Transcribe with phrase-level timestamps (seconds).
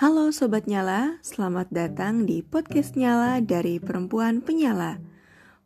[0.00, 4.96] Halo Sobat Nyala, selamat datang di Podcast Nyala dari Perempuan Penyala.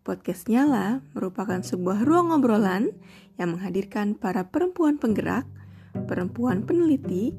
[0.02, 2.90] Podcast Nyala merupakan sebuah ruang obrolan
[3.38, 5.46] yang menghadirkan para perempuan penggerak,
[6.10, 7.30] perempuan peneliti,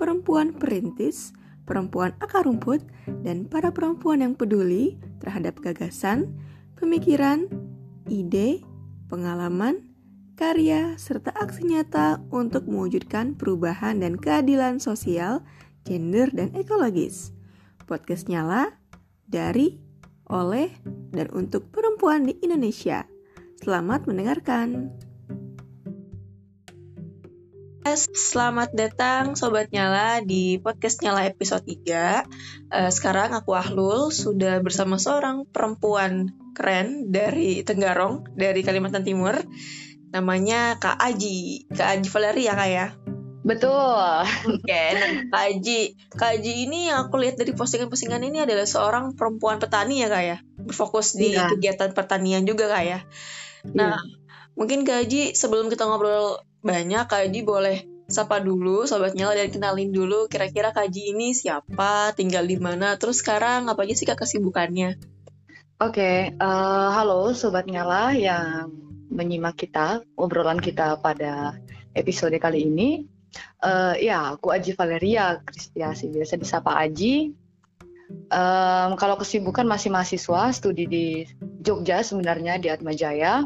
[0.00, 1.36] perempuan perintis,
[1.68, 2.80] perempuan akar rumput,
[3.28, 6.32] dan para perempuan yang peduli terhadap gagasan,
[6.80, 7.44] pemikiran,
[8.08, 8.64] ide,
[9.12, 9.84] pengalaman,
[10.40, 15.44] karya, serta aksi nyata untuk mewujudkan perubahan dan keadilan sosial
[15.88, 17.32] gender, dan ekologis.
[17.88, 18.76] Podcast Nyala
[19.24, 19.80] dari,
[20.28, 23.08] oleh, dan untuk perempuan di Indonesia.
[23.56, 24.92] Selamat mendengarkan.
[28.12, 31.88] Selamat datang Sobat Nyala di podcast Nyala episode 3
[32.68, 39.40] uh, Sekarang aku Ahlul sudah bersama seorang perempuan keren dari Tenggarong, dari Kalimantan Timur
[40.12, 42.86] Namanya Kak Aji, Kak Aji Valeria kak ya
[43.48, 44.28] Betul.
[44.44, 45.80] Oke, okay, nah Kak Aji.
[46.12, 50.22] Kak Aji ini yang aku lihat dari postingan-postingan ini adalah seorang perempuan petani ya Kak
[50.28, 50.36] ya?
[50.60, 51.48] Berfokus di ya.
[51.48, 53.00] kegiatan pertanian juga Kak ya?
[53.72, 54.04] Nah, ya.
[54.52, 59.48] mungkin Kak Aji sebelum kita ngobrol banyak, Kak Aji boleh sapa dulu Sobat Nyala dan
[59.48, 64.04] kenalin dulu kira-kira Kak Aji ini siapa, tinggal di mana, terus sekarang apa aja sih
[64.04, 65.00] Kak kesibukannya?
[65.80, 68.76] Oke, okay, uh, eh, halo Sobat Nyala yang
[69.08, 71.56] menyimak kita, obrolan kita pada
[71.96, 73.17] episode kali ini.
[73.58, 77.34] Uh, ya, aku Aji Valeria Kristiasi, biasa disapa Aji.
[78.32, 81.06] Um, kalau kesibukan masih mahasiswa, studi di
[81.60, 83.44] Jogja sebenarnya di Atmajaya.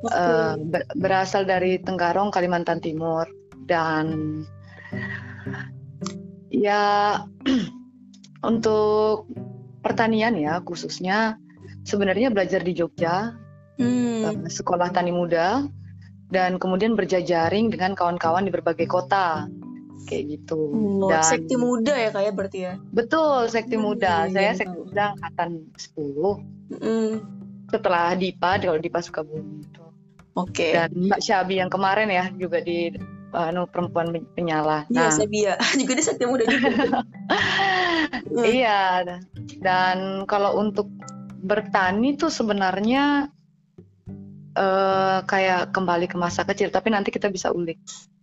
[0.00, 3.24] Uh, ber berasal dari Tenggarong, Kalimantan Timur.
[3.64, 4.42] Dan
[6.50, 7.22] ya
[8.50, 9.30] untuk
[9.80, 11.40] pertanian ya khususnya
[11.86, 13.32] sebenarnya belajar di Jogja,
[13.80, 14.44] hmm.
[14.50, 15.64] sekolah tani muda
[16.30, 19.50] dan kemudian berjajaring dengan kawan-kawan di berbagai kota
[20.06, 20.58] kayak gitu.
[20.70, 22.74] Oh, dan sekti muda ya kayak ya, berarti ya?
[22.90, 24.14] Betul, sekti hmm, muda.
[24.26, 24.54] Iya, Saya iya.
[24.56, 26.80] sekti muda angkatan 10.
[26.80, 27.12] Mm.
[27.70, 29.84] Setelah Dipa, kalau Dipa suka bumi itu.
[30.34, 30.50] Oke.
[30.54, 30.70] Okay.
[30.74, 32.90] Dan Mbak Syabi yang kemarin ya juga di
[33.34, 34.88] uh, perempuan penyala.
[34.90, 35.12] Iya, nah.
[35.12, 35.54] Syabi ya.
[35.80, 36.68] juga dia sekti muda juga.
[38.34, 38.44] mm.
[38.46, 38.80] Iya.
[39.60, 40.90] Dan kalau untuk
[41.40, 43.32] bertani tuh sebenarnya
[44.56, 47.78] uh, kayak kembali ke masa kecil, tapi nanti kita bisa ulik.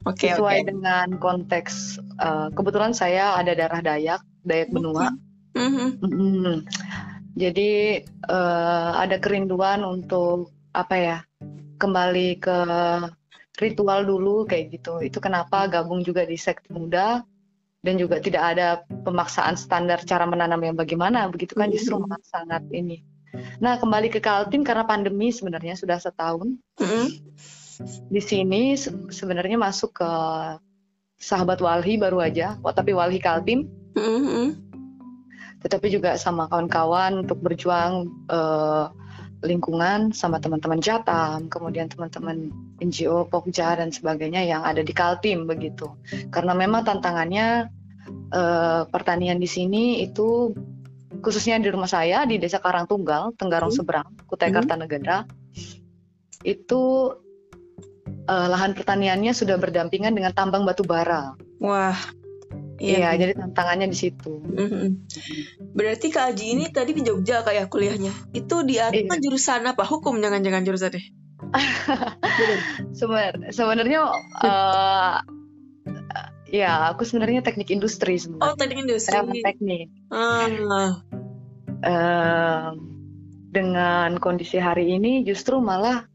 [0.07, 0.67] Okay, Sesuai okay.
[0.71, 5.11] dengan konteks, uh, kebetulan saya ada darah Dayak, Dayak Benua.
[5.57, 5.89] Mm -hmm.
[5.99, 6.57] Mm -hmm.
[7.37, 11.17] Jadi uh, ada kerinduan untuk apa ya,
[11.77, 12.59] kembali ke
[13.59, 15.01] ritual dulu kayak gitu.
[15.03, 17.21] Itu kenapa gabung juga di sekte muda
[17.85, 18.67] dan juga tidak ada
[19.05, 23.05] pemaksaan standar cara menanam yang bagaimana begitu kan justru sangat ini
[23.57, 26.57] Nah, kembali ke Kaltim karena pandemi sebenarnya sudah setahun.
[26.79, 27.05] Mm-hmm.
[28.09, 30.11] Di sini se sebenarnya masuk ke
[31.17, 33.69] sahabat Walhi baru aja, oh, tapi Walhi Kaltim.
[33.97, 34.47] Mm-hmm.
[35.61, 38.93] Tetapi juga sama kawan-kawan untuk berjuang uh,
[39.45, 42.49] lingkungan sama teman-teman Jatam, kemudian teman-teman
[42.81, 45.89] NGO Pokja dan sebagainya yang ada di Kaltim begitu.
[46.33, 47.69] Karena memang tantangannya
[48.33, 50.53] uh, pertanian di sini itu
[51.21, 53.79] khususnya di rumah saya di Desa Karangtunggal, Tenggarong hmm.
[53.79, 54.55] Seberang, Kutai hmm.
[54.57, 55.17] Kartanegara,
[56.45, 57.13] itu
[58.27, 61.33] uh, lahan pertaniannya sudah berdampingan dengan tambang batu bara.
[61.59, 61.97] Wah.
[62.77, 64.37] Iya, iya jadi tantangannya di situ.
[64.37, 64.89] Mm-hmm.
[65.73, 68.13] Berarti Kak Aji ini tadi di Jogja kayak kuliahnya.
[68.37, 68.93] Itu di iya.
[68.93, 69.81] jurusan apa?
[69.81, 71.05] Hukum jangan-jangan jurusan deh.
[73.57, 74.01] sebenarnya
[74.45, 75.17] uh,
[76.47, 78.47] Ya, aku sebenarnya teknik industri sebenarnya.
[78.47, 79.11] Oh, teknik industri.
[79.11, 79.87] Saya teknik.
[80.07, 80.95] Uh.
[81.83, 82.71] Uh,
[83.51, 86.07] dengan kondisi hari ini justru malah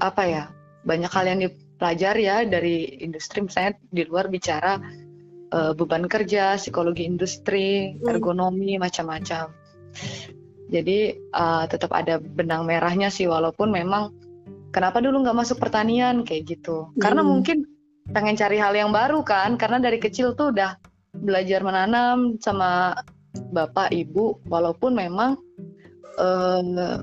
[0.00, 0.44] apa ya
[0.82, 4.80] banyak hal yang dipelajari ya dari industri misalnya di luar bicara
[5.52, 8.10] uh, beban kerja, psikologi industri, hmm.
[8.10, 9.52] ergonomi macam-macam.
[10.70, 10.98] Jadi
[11.34, 14.14] uh, tetap ada benang merahnya sih walaupun memang
[14.70, 16.90] kenapa dulu nggak masuk pertanian kayak gitu.
[16.94, 17.00] Hmm.
[17.02, 17.69] Karena mungkin
[18.10, 20.74] pengen cari hal yang baru kan karena dari kecil tuh udah
[21.14, 22.94] belajar menanam sama
[23.54, 25.38] bapak ibu walaupun memang
[26.18, 26.98] eh,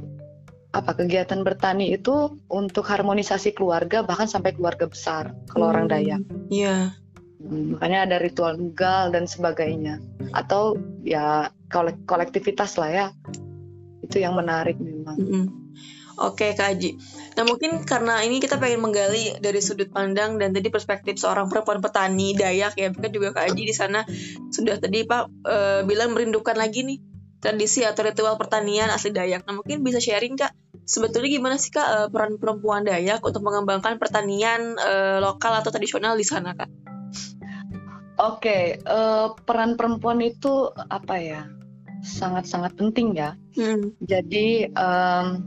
[0.75, 6.21] apa kegiatan bertani itu untuk harmonisasi keluarga bahkan sampai keluarga besar kalau hmm, orang Dayak.
[6.51, 6.93] Iya.
[7.37, 10.03] Hmm, makanya ada ritual nugal dan sebagainya
[10.35, 10.75] atau
[11.07, 11.49] ya
[12.05, 13.07] kolektivitas lah ya
[14.03, 15.17] itu yang menarik memang.
[15.17, 15.45] -hmm.
[16.17, 16.97] Oke Kak Haji.
[17.37, 21.85] Nah mungkin karena ini kita pengen menggali dari sudut pandang dan tadi perspektif seorang perempuan
[21.85, 24.01] petani Dayak ya, mungkin juga Kak Haji di sana
[24.49, 25.55] sudah tadi Pak e,
[25.85, 26.97] bilang merindukan lagi nih
[27.37, 29.45] tradisi atau ritual pertanian asli Dayak.
[29.45, 30.49] Nah mungkin bisa sharing Kak,
[30.89, 36.17] sebetulnya gimana sih Kak e, peran perempuan Dayak untuk mengembangkan pertanian e, lokal atau tradisional
[36.17, 36.87] di sana Kak?
[38.17, 41.45] Oke, uh, peran perempuan itu apa ya?
[42.01, 43.37] Sangat-sangat penting ya.
[43.53, 43.93] Hmm.
[44.01, 45.45] Jadi um,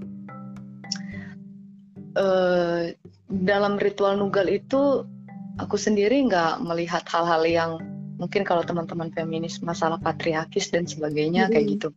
[2.17, 2.91] uh,
[3.31, 5.07] dalam ritual nugal itu
[5.61, 7.71] aku sendiri nggak melihat hal-hal yang
[8.21, 11.89] mungkin kalau teman-teman feminis masalah patriarkis dan sebagainya kayak gitu.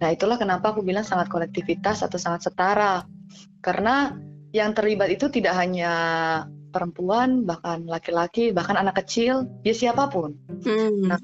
[0.00, 3.08] Nah itulah kenapa aku bilang sangat kolektivitas atau sangat setara
[3.64, 4.12] karena
[4.52, 5.92] yang terlibat itu tidak hanya
[6.68, 10.36] perempuan bahkan laki-laki bahkan anak kecil ya siapa pun.
[10.64, 11.08] Hmm.
[11.08, 11.20] Nah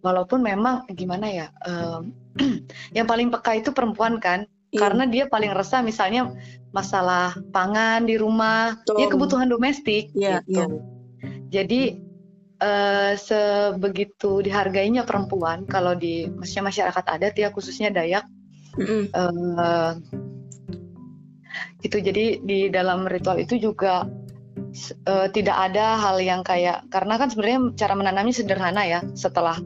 [0.00, 2.16] walaupun memang gimana ya um,
[2.96, 4.80] yang paling peka itu perempuan kan yeah.
[4.80, 6.34] karena dia paling resah misalnya
[6.70, 8.96] masalah pangan di rumah, Betul.
[9.02, 10.62] ya kebutuhan domestik yeah, gitu.
[10.62, 10.70] Yeah.
[11.50, 11.82] Jadi
[12.62, 18.24] uh, sebegitu dihargainya perempuan kalau di maksudnya masyarakat adat ya khususnya Dayak.
[18.78, 19.02] Mm -hmm.
[19.18, 19.92] uh,
[21.82, 24.06] itu jadi di dalam ritual itu juga
[25.08, 29.58] uh, tidak ada hal yang kayak karena kan sebenarnya cara menanamnya sederhana ya setelah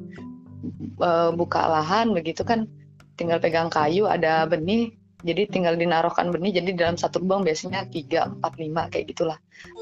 [1.03, 2.71] uh, buka lahan begitu kan
[3.15, 4.95] tinggal pegang kayu ada benih.
[5.25, 9.39] Jadi tinggal dinaruhkan benih jadi dalam satu lubang biasanya tiga empat lima kayak gitulah.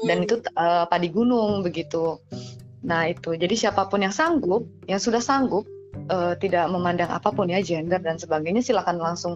[0.07, 0.25] Dan hmm.
[0.25, 2.15] itu uh, padi gunung begitu.
[2.87, 3.35] Nah itu.
[3.35, 5.67] Jadi siapa pun yang sanggup yang sudah sanggup
[6.07, 9.35] uh, tidak memandang apa pun ya gender dan sebagainya silakan langsung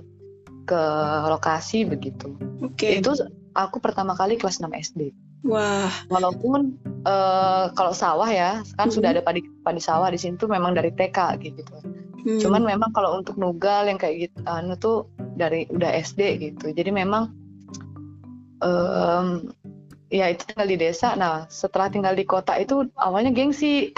[0.63, 0.81] ke
[1.27, 2.35] lokasi begitu.
[2.71, 3.03] Okay.
[3.03, 3.11] itu
[3.57, 5.11] aku pertama kali kelas 6 SD
[5.47, 5.89] wah.
[6.11, 6.77] Walaupun
[7.07, 8.95] uh, kalau sawah ya kan -hmm.
[8.95, 11.61] sudah ada padi padi sawah di sini tuh memang dari TK gitu
[12.27, 12.43] Hmm.
[12.43, 15.07] Cuman memang kalau untuk nugal yang kayak gitu anu tuh
[15.39, 16.75] dari udah SD gitu.
[16.75, 17.31] Jadi memang
[18.59, 19.47] um,
[20.11, 21.15] ya itu tinggal di desa.
[21.15, 23.95] Nah, setelah tinggal di kota itu awalnya gengsi.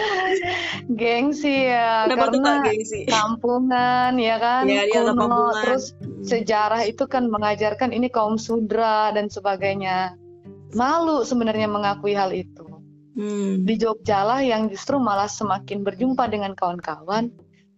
[1.00, 3.04] gengsi ya Kenapa karena gengsi?
[3.04, 6.24] kampungan ya kan ya, kuno terus hmm.
[6.24, 10.16] sejarah itu kan mengajarkan ini kaum sudra dan sebagainya.
[10.72, 12.64] Malu sebenarnya mengakui hal itu.
[13.12, 13.68] Hmm.
[13.68, 17.28] Di Jogja lah yang justru malah semakin berjumpa dengan kawan-kawan,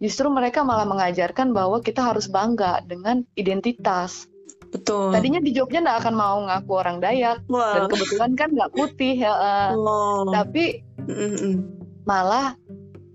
[0.05, 4.29] justru mereka malah mengajarkan bahwa kita harus bangga dengan identitas.
[4.69, 5.17] Betul.
[5.17, 7.73] Tadinya di Jogja nggak akan mau ngaku orang Dayak wow.
[7.73, 9.33] dan kebetulan kan nggak putih ya.
[9.73, 12.53] Uh, Tapi mm malah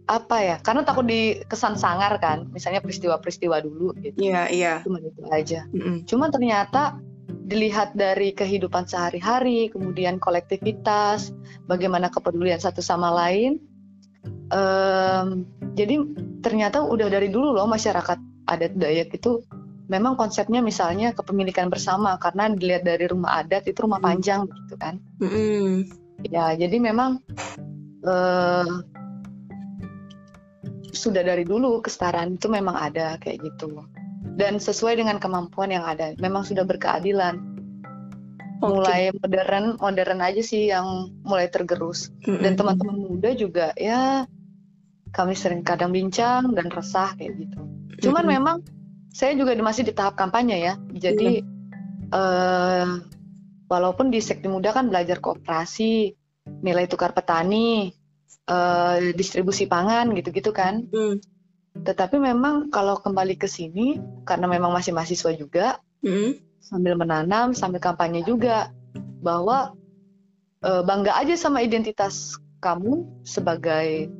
[0.09, 0.57] apa ya?
[0.65, 4.18] Karena takut dikesan sangar kan, misalnya peristiwa-peristiwa dulu gitu.
[4.18, 4.65] Iya yeah, iya.
[4.65, 4.77] Yeah.
[4.81, 5.62] Cuma itu aja.
[5.69, 5.95] Mm -mm.
[6.09, 6.97] Cuma ternyata
[7.30, 11.30] dilihat dari kehidupan sehari-hari, kemudian kolektivitas,
[11.69, 13.62] bagaimana kepedulian satu sama lain.
[14.50, 15.45] Um,
[15.77, 16.01] jadi
[16.39, 18.19] ternyata udah dari dulu loh masyarakat
[18.50, 19.44] adat Dayak itu
[19.89, 24.07] memang konsepnya misalnya kepemilikan bersama karena dilihat dari rumah adat itu rumah hmm.
[24.07, 25.01] panjang gitu kan.
[25.18, 25.89] Mm.
[26.30, 27.25] Ya jadi memang
[28.06, 28.86] uh,
[30.94, 33.81] sudah dari dulu kesetaraan itu memang ada kayak gitu
[34.39, 36.15] dan sesuai dengan kemampuan yang ada.
[36.21, 37.59] Memang sudah berkeadilan.
[38.59, 38.68] Okay.
[38.68, 42.12] Mulai modern, modern aja sih yang mulai tergerus.
[42.24, 42.44] Mm-hmm.
[42.44, 44.27] Dan teman-teman muda juga ya
[45.09, 47.59] kami sering kadang bincang dan resah kayak gitu.
[48.09, 48.35] Cuman mm-hmm.
[48.39, 48.57] memang
[49.09, 50.73] saya juga masih di tahap kampanye ya.
[50.94, 52.13] Jadi mm-hmm.
[52.13, 52.89] uh,
[53.69, 56.13] walaupun di sekti muda kan belajar kooperasi,
[56.61, 57.89] nilai tukar petani,
[58.50, 60.85] uh, distribusi pangan gitu-gitu kan.
[60.89, 61.39] Mm
[61.79, 65.67] tetapi memang kalau kembali ke sini karena memang masih mahasiswa juga,
[66.03, 66.63] mm.
[66.63, 68.73] sambil menanam, sambil kampanye juga
[69.21, 69.77] bahwa
[70.59, 74.11] e, bangga aja sama identitas kamu sebagai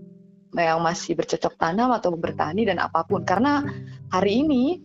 [0.58, 3.22] yang masih bercocok tanam atau bertani dan apa pun.
[3.22, 3.62] Karena
[4.10, 4.82] hari ini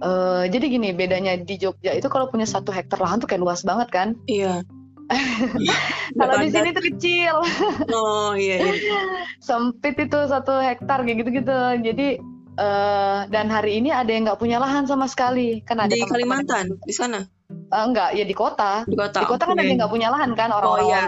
[0.00, 0.10] e,
[0.48, 3.88] jadi gini bedanya di Jogja itu kalau punya satu hektar lahan tuh kayak luas banget
[3.92, 4.08] kan?
[4.24, 4.64] Iya.
[6.20, 7.36] Kalau di sini tuh kecil.
[7.96, 8.60] Oh iya.
[8.60, 9.00] iya.
[9.40, 11.58] Sempit itu satu hektar kayak gitu-gitu.
[11.80, 12.20] Jadi
[12.60, 15.64] uh, dan hari ini ada yang nggak punya lahan sama sekali.
[15.64, 17.24] Kan ada di Kalimantan di sana.
[17.48, 18.84] Uh, enggak, ya di kota.
[18.84, 19.56] Di kota, di kota okay.
[19.56, 21.02] kan ada yang nggak punya lahan kan orang-orang oh, iya,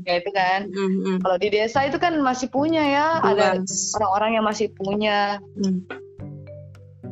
[0.00, 0.60] kayak itu kan.
[0.72, 1.16] Mm-hmm.
[1.20, 3.28] Kalau di desa itu kan masih punya ya, Luas.
[3.28, 3.44] ada
[4.00, 5.36] orang-orang yang masih punya.
[5.60, 5.84] Mm.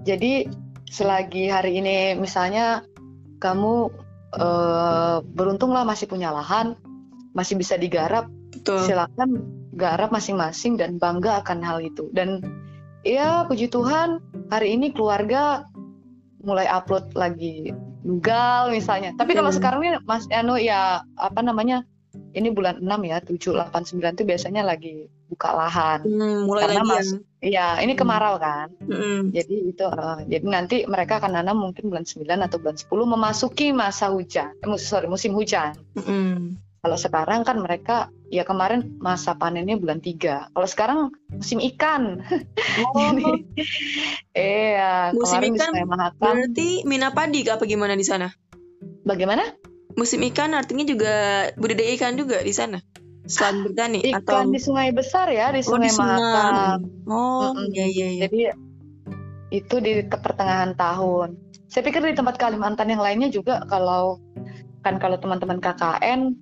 [0.08, 0.32] Jadi
[0.88, 2.80] selagi hari ini misalnya
[3.36, 3.92] kamu
[4.40, 6.72] uh, beruntunglah masih punya lahan,
[7.36, 8.32] masih bisa digarap.
[8.48, 8.80] Betul.
[8.88, 9.44] Silakan
[9.76, 12.08] garap masing-masing dan bangga akan hal itu.
[12.16, 12.40] Dan
[13.04, 15.68] ya puji Tuhan hari ini keluarga
[16.40, 19.12] mulai upload lagi nugal misalnya.
[19.16, 21.84] Tapi kalau sekarang ini Mas Anu ya apa namanya?
[22.10, 26.02] Ini bulan 6 ya, 7 8 9 itu biasanya lagi buka lahan.
[26.02, 27.18] Hmm, mulai Karena lagi mas, ya.
[27.40, 28.00] Iya, ini hmm.
[28.02, 28.68] kemarau kan.
[28.82, 29.30] Hmm.
[29.30, 33.70] Jadi itu uh, jadi nanti mereka akan nanam mungkin bulan 9 atau bulan 10 memasuki
[33.70, 34.58] masa hujan.
[34.58, 35.78] Eh, sorry, musim hujan.
[35.94, 36.58] Hmm.
[36.82, 40.54] Kalau sekarang kan mereka ya kemarin masa panennya bulan 3.
[40.54, 40.98] Kalau sekarang
[41.34, 42.22] musim ikan.
[42.80, 42.94] Oh.
[43.02, 43.26] jadi,
[44.34, 45.74] iya, musim ikan
[46.16, 48.30] berarti mina padi apa gimana di sana?
[49.02, 49.42] Bagaimana?
[49.98, 52.78] Musim ikan artinya juga budidaya ikan juga di sana
[53.30, 57.66] selain bertani ikan atau di sungai besar ya di oh di sungai Mahakam oh Mm-mm.
[57.70, 58.40] iya iya iya jadi
[59.50, 61.38] itu di pertengahan tahun
[61.70, 64.18] saya pikir di tempat Kalimantan yang lainnya juga kalau
[64.82, 66.34] kan kalau teman-teman KKN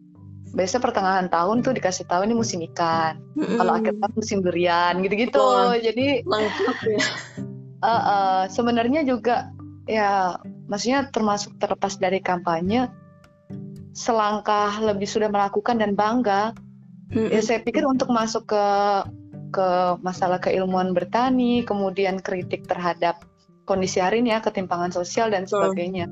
[0.55, 3.21] biasanya pertengahan tahun tuh dikasih tahu ini musim ikan.
[3.37, 3.59] Mm-mm.
[3.61, 5.41] kalau akhir tahun musim durian gitu-gitu.
[5.41, 5.77] Wah.
[5.79, 7.01] jadi lengkap ya.
[7.79, 9.55] Uh, uh, sebenarnya juga
[9.87, 10.35] ya
[10.67, 12.91] maksudnya termasuk terlepas dari kampanye
[13.95, 16.59] selangkah lebih sudah melakukan dan bangga.
[17.15, 17.31] Mm-mm.
[17.31, 18.67] ya saya pikir untuk masuk ke
[19.55, 19.69] ke
[20.03, 23.23] masalah keilmuan bertani kemudian kritik terhadap
[23.63, 26.11] kondisi hari ini ya ketimpangan sosial dan sebagainya.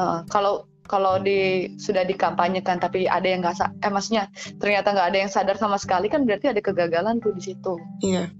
[0.00, 5.18] Uh, kalau kalau di sudah dikampanyekan tapi ada yang nggak eh maksudnya ternyata nggak ada
[5.26, 8.30] yang sadar sama sekali kan berarti ada kegagalan tuh di situ iya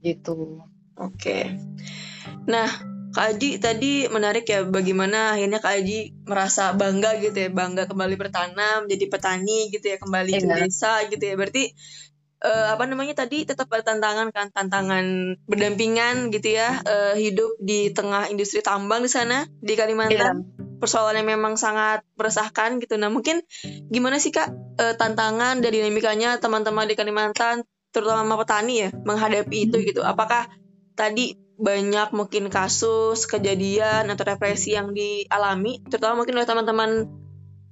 [0.00, 0.64] gitu
[1.00, 1.56] Oke.
[2.44, 2.68] Nah,
[3.16, 8.20] Kak Aji tadi menarik ya bagaimana akhirnya Kak Aji merasa bangga gitu ya, bangga kembali
[8.20, 10.56] bertanam, jadi petani gitu ya, kembali ke Iya.
[10.60, 11.34] desa gitu ya.
[11.40, 11.72] Berarti
[12.40, 17.92] eh, apa namanya tadi tetap ada tantangan kan, tantangan berdampingan gitu ya, eh, hidup di
[17.92, 19.76] tengah industri tambang di sana di.
[19.76, 20.44] Kalimantan.
[20.80, 22.96] Persoalannya memang sangat meresahkan gitu.
[22.96, 23.44] Nah, mungkin
[23.92, 24.48] gimana sih Kak
[24.80, 30.00] eh, tantangan dan dinamikanya teman-teman di Kalimantan terutama petani ya menghadapi itu gitu.
[30.00, 30.48] Apakah
[30.96, 36.90] tadi banyak mungkin kasus kejadian atau represi yang dialami terutama mungkin oleh teman-teman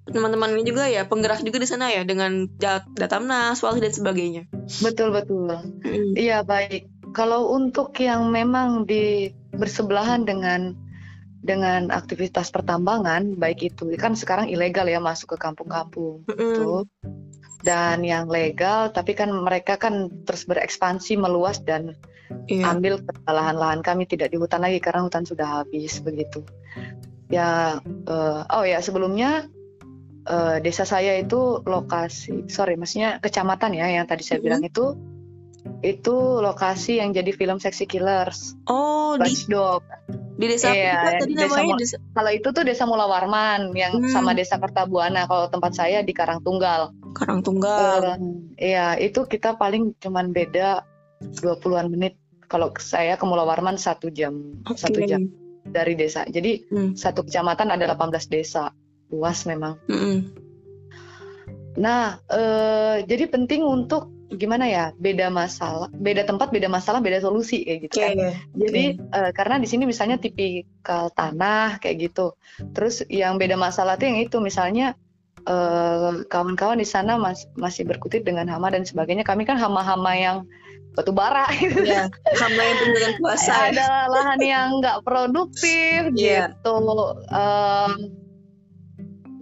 [0.08, 4.42] teman-teman ini juga ya penggerak juga di sana ya dengan dat- datamnas, walhi dan sebagainya.
[4.80, 5.52] betul betul
[6.16, 7.12] Iya baik.
[7.16, 10.76] Kalau untuk yang memang di bersebelahan dengan
[11.40, 16.54] dengan aktivitas pertambangan, baik itu kan sekarang ilegal ya masuk ke kampung-kampung Mm-mm.
[16.54, 16.84] tuh.
[17.58, 21.96] Dan yang legal, tapi kan mereka kan terus berekspansi meluas dan
[22.48, 22.76] Iya.
[22.76, 26.44] ambil ke lahan-lahan kami tidak di hutan lagi karena hutan sudah habis begitu.
[27.32, 29.48] Ya, eh, oh ya sebelumnya
[30.28, 34.44] eh, desa saya itu lokasi, sorry, maksudnya kecamatan ya yang tadi saya Mhm.
[34.44, 34.84] bilang itu
[35.80, 39.82] itu lokasi yang jadi film Sexy Killers, Oh di Watchdog.
[40.34, 41.12] di desa apa Iya, Kak?
[41.18, 44.06] tadi desa namanya Mo- desa Kalau itu tuh desa Mula Warman yang Hmm.
[44.06, 45.26] sama desa Kertabuana.
[45.26, 46.94] Kalau tempat saya di Karangtunggal.
[47.12, 48.00] Karangtunggal.
[48.56, 50.86] Eh, Iya, itu kita paling cuman beda
[51.34, 52.14] 20-an menit.
[52.46, 54.78] Kalau saya ke Mula Warman satu jam, Oke.
[54.78, 55.26] satu jam
[55.64, 56.22] dari desa.
[56.24, 56.94] Jadi Hmm.
[56.94, 58.70] satu kecamatan ada 18 desa,
[59.08, 59.80] luas memang.
[59.88, 60.28] Mm-mm.
[61.78, 67.64] Nah, eh, jadi penting untuk gimana ya, beda masalah, beda tempat, beda masalah, beda solusi
[67.64, 68.16] kayak gitu kan.
[68.52, 72.34] Jadi eh, karena di sini misalnya tipikal tanah kayak gitu.
[72.76, 74.98] Terus yang beda masalah tuh yang itu misalnya
[75.48, 79.24] eh, kawan-kawan di sana mas- masih berkutit dengan hama dan sebagainya.
[79.24, 80.36] Kami kan hama-hama yang
[80.98, 81.86] batu bara gitu.
[81.86, 82.10] Iya.
[82.10, 83.52] Hama yang penuh dengan kuasa.
[83.70, 86.58] Ada lahan yang nggak produktif Iya.
[86.58, 86.74] gitu.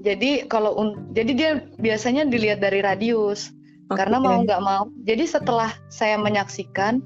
[0.06, 1.50] Jadi kalau un- jadi dia
[1.82, 3.50] biasanya dilihat dari radius
[3.90, 4.26] karena Oke.
[4.26, 4.84] mau nggak mau.
[5.02, 7.02] Jadi setelah saya menyaksikan,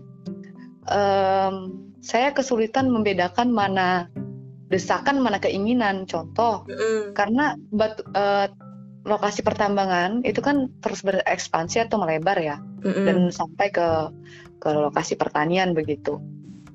[0.88, 1.54] em,
[2.00, 4.08] saya kesulitan membedakan mana
[4.68, 6.04] desakan mana keinginan.
[6.04, 7.16] Contoh, Mm-mm.
[7.16, 8.48] karena batu, eh,
[9.04, 13.04] lokasi pertambangan itu kan terus berekspansi atau melebar ya, Mm-mm.
[13.04, 13.88] dan sampai ke
[14.60, 16.20] ke lokasi pertanian begitu.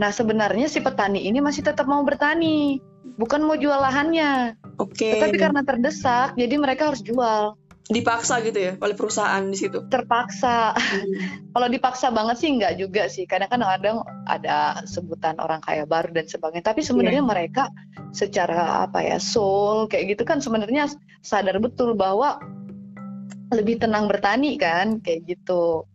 [0.02, 2.82] Nah sebenarnya si petani ini masih tetap mau bertani,
[3.16, 5.16] bukan mau jual lahannya, Oke.
[5.16, 7.56] tetapi karena terdesak, jadi mereka harus jual.
[7.86, 9.86] dipaksa gitu ya oleh perusahaan di situ.
[9.94, 10.74] Terpaksa.
[11.54, 13.30] Kalau dipaksa banget sih nggak juga sih.
[13.30, 16.66] Kadang kan kadang ada sebutan orang kaya baru dan sebagainya.
[16.66, 17.70] Tapi sebenarnya mereka
[18.10, 20.90] secara apa ya soul kayak gitu kan sebenarnya
[21.22, 22.42] sadar betul bahwa
[23.54, 25.86] lebih tenang bertani kan kayak gitu.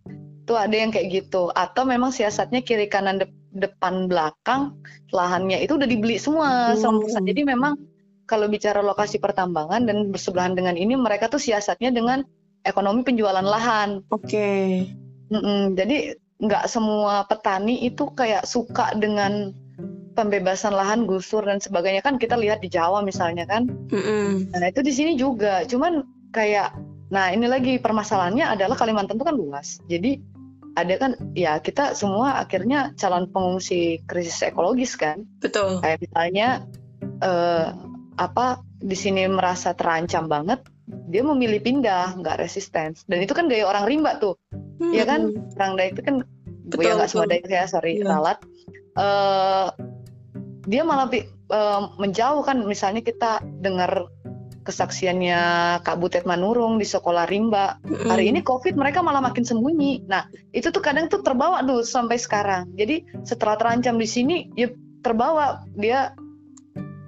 [0.47, 1.51] Tuh ada yang kayak gitu.
[1.51, 4.79] Atau memang siasatnya kiri kanan dep- depan belakang
[5.11, 7.03] lahannya itu udah dibeli semua sama Hmm.
[7.03, 7.27] perusahaan.
[7.27, 7.75] Jadi memang
[8.31, 12.23] kalau bicara lokasi pertambangan dan bersebelahan dengan ini mereka tuh siasatnya dengan
[12.63, 14.07] ekonomi penjualan lahan.
[14.15, 14.87] Oke.
[15.35, 19.51] Mm-mm, jadi nggak semua petani itu kayak suka dengan
[20.15, 23.67] pembebasan lahan gusur dan sebagainya kan kita lihat di Jawa misalnya kan.
[23.67, 24.55] Mm-mm.
[24.55, 26.75] Nah itu di sini juga, cuman kayak,
[27.11, 29.83] nah ini lagi permasalahannya adalah Kalimantan itu kan luas.
[29.91, 30.21] Jadi
[30.79, 35.27] ada kan, ya kita semua akhirnya calon pengungsi krisis ekologis kan.
[35.43, 35.83] Betul.
[35.83, 36.49] Kayak misalnya
[37.23, 37.67] eh,
[38.17, 40.64] apa di sini merasa terancam banget,
[41.11, 42.97] dia memilih pindah, nggak resisten.
[43.07, 44.35] Dan itu kan gaya orang rimba tuh.
[44.81, 45.31] Iya kan?
[45.31, 45.55] Mm-mm.
[45.61, 46.17] orang Dayak itu kan
[46.71, 47.29] Betul, ya nggak semua.
[47.29, 48.09] Dayak ya sorry Iya.
[48.09, 48.38] ralat
[48.99, 49.69] Eh,
[50.67, 54.11] dia malah eh, menjauh kan misalnya kita dengar
[54.61, 55.40] kesaksiannya
[55.81, 58.12] Kak Butet Manurung di sekolah rimba Mm-mm.
[58.12, 62.21] hari ini COVID mereka malah makin sembunyi nah itu tuh kadang tuh terbawa tuh sampai
[62.21, 64.69] sekarang jadi setelah terancam di sini ya
[65.00, 66.12] terbawa dia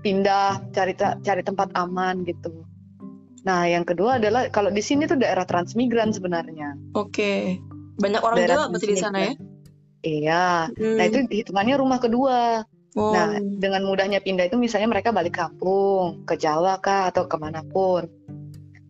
[0.02, 2.66] pindah cari cari tempat aman gitu
[3.42, 6.78] Nah, yang kedua adalah kalau di sini tuh daerah transmigran sebenarnya.
[6.94, 7.58] Oke.
[7.98, 9.32] Banyak orang Daerah Jawa berarti di sana ya?
[10.02, 10.46] Iya.
[10.70, 10.96] Hmm.
[10.98, 12.62] Nah, itu hitungannya rumah kedua.
[12.94, 13.10] Oh.
[13.10, 17.66] Nah, dengan mudahnya pindah itu misalnya mereka balik kampung, ke Jawa kah atau ke mana
[17.66, 18.06] pun.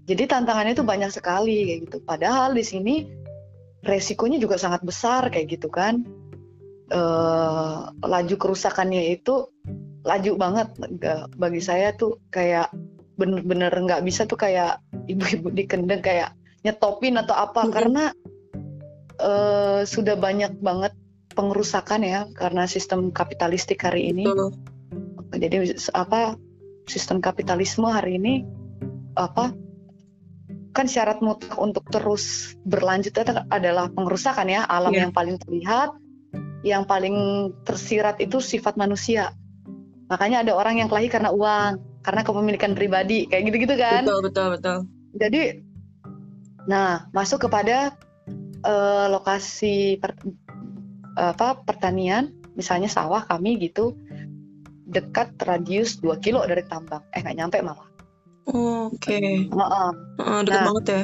[0.05, 1.97] Jadi tantangannya itu banyak sekali kayak gitu.
[2.05, 2.95] Padahal di sini
[3.81, 6.03] resikonya juga sangat besar kayak gitu kan.
[6.93, 9.49] Eh, laju kerusakannya itu
[10.03, 10.69] laju banget
[11.39, 12.71] bagi saya tuh kayak
[13.15, 16.35] bener-bener nggak bisa tuh kayak ibu-ibu di kendeng kayak
[16.67, 17.73] nyetopin atau apa Mhm.
[17.73, 18.05] karena
[19.23, 20.95] eh, sudah banyak banget
[21.33, 24.53] pengerusakan ya karena sistem kapitalistik hari ini Betul.
[25.39, 25.57] jadi
[25.95, 26.37] apa
[26.91, 28.43] sistem kapitalisme hari ini
[29.15, 29.55] apa
[30.73, 35.09] kan syarat mutlak untuk terus berlanjut itu adalah pengerusakan ya alam Iya.
[35.09, 35.91] yang paling terlihat
[36.65, 37.17] yang paling
[37.65, 39.35] tersirat itu sifat manusia
[40.13, 44.47] makanya ada orang yang kelahi karena uang karena kepemilikan pribadi kayak gitu-gitu kan Betul, betul,
[44.53, 44.79] betul.
[45.17, 45.43] jadi
[46.69, 47.97] nah masuk kepada
[48.63, 50.21] eh, lokasi per-
[51.17, 53.97] apa pertanian misalnya sawah kami gitu
[54.85, 57.89] dekat radius 2 kilo dari tambang eh nggak nyampe malah
[58.43, 59.23] Oke.
[59.23, 60.67] Heeh, Heeh, deket Nah.
[60.67, 61.03] banget ya.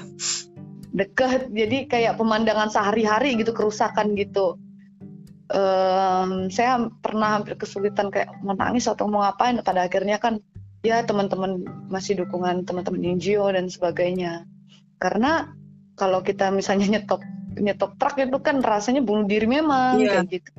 [0.89, 4.59] dekat jadi kayak pemandangan sehari-hari gitu kerusakan gitu
[5.49, 10.45] Em, saya pernah hampir kesulitan kayak mau nangis atau mau ngapain pada akhirnya kan
[10.85, 14.45] ya teman-teman masih dukungan teman-teman NGO dan sebagainya.
[15.01, 15.49] Karena
[15.97, 17.25] kalau kita misalnya nyetop
[17.57, 20.23] nyetop truk itu kan rasanya bunuh diri memang Iya.
[20.23, 20.51] kayak gitu.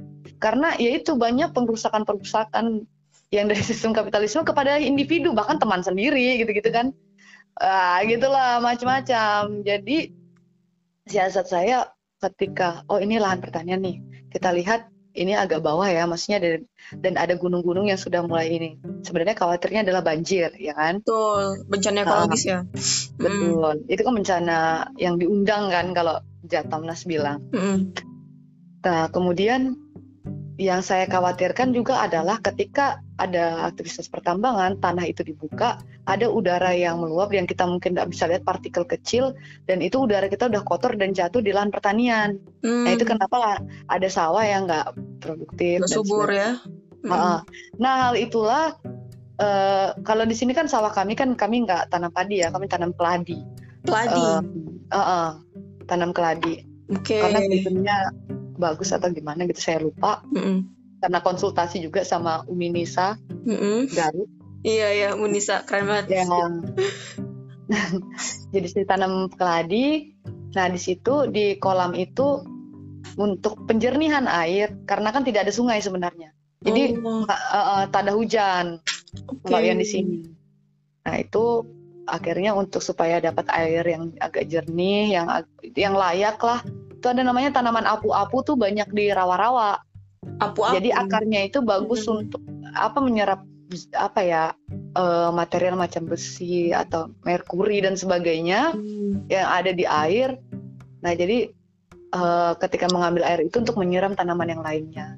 [0.42, 2.84] Karena ya itu banyak pengrusakan-pengrusakan
[3.30, 6.92] yang dari sistem kapitalisme kepada individu bahkan teman sendiri gitu-gitu kan.
[7.62, 9.62] Ah gitulah macam-macam.
[9.62, 10.18] Jadi
[11.06, 11.86] siasat saya
[12.20, 13.98] ketika oh ini lahan pertanian nih.
[14.30, 16.62] Kita lihat ini agak bawah ya maksudnya dan,
[17.02, 18.70] dan ada gunung-gunung yang sudah mulai ini.
[19.02, 21.02] Sebenarnya khawatirnya adalah banjir ya kan?
[21.02, 21.66] Betul.
[21.66, 22.60] Bencana ekologis ya.
[22.64, 24.60] Mm, betul itu kan bencana
[25.02, 27.44] yang diundang kan kalau Jatamnas bilang.
[27.52, 27.92] Mm,
[28.80, 29.76] Nah, kemudian
[30.60, 37.00] yang saya khawatirkan juga adalah ketika ada aktivitas pertambangan, tanah itu dibuka, ada udara yang
[37.00, 39.40] meluap yang kita mungkin tidak bisa lihat partikel kecil,
[39.72, 42.44] dan itu udara kita udah kotor dan jatuh di lahan pertanian.
[42.60, 42.84] mm.
[42.84, 43.56] Nah, itu kenapa lah
[43.88, 45.80] ada sawah yang nggak produktif.
[45.80, 46.60] Nggak subur ya.
[47.08, 47.40] Mm, Heeh.
[47.80, 48.76] Nah, hal itulah
[49.40, 52.92] eh, kalau di sini kan sawah kami kan kami nggak tanam padi ya, kami tanam
[52.92, 53.40] keladi.
[53.88, 54.28] Peladi.
[54.28, 54.40] Eh,
[54.92, 55.30] eh, eh,
[55.88, 56.68] tanam keladi.
[56.92, 57.24] Oke.
[57.24, 57.98] Karena sistemnya
[58.60, 60.22] bagus atau gimana gitu saya lupa.
[60.36, 60.68] Mm,
[61.00, 63.16] karena konsultasi juga sama Umi Nisa
[63.48, 63.82] mm, mm.
[63.96, 66.20] Garut Iya ya, Munisa keren banget.
[66.28, 66.60] yang
[68.54, 70.12] jadi saya tanam keladi.
[70.52, 72.44] Nah di situ di kolam itu
[73.16, 76.36] untuk penjernihan air karena kan tidak ada sungai sebenarnya.
[76.60, 78.84] Jadi Oh, uh, uh, tak ada hujan
[79.48, 80.28] kalau yang di sini.
[81.08, 81.64] Nah itu
[82.04, 85.32] akhirnya untuk supaya dapat air yang agak jernih, yang
[85.72, 86.60] yang layak lah.
[87.00, 89.80] Itu ada namanya tanaman apu-apu tuh banyak di rawa-rawa.
[90.20, 90.76] apu-apu.
[90.76, 92.22] Jadi akarnya itu bagus Hmm.
[92.22, 93.40] untuk apa menyerap
[93.96, 94.44] apa ya
[94.92, 99.24] eh, material macam besi atau merkuri dan sebagainya Hmm.
[99.28, 100.36] yang ada di air.
[101.00, 101.48] Nah jadi
[102.10, 105.16] eh, ketika mengambil air itu untuk menyiram tanaman yang lainnya,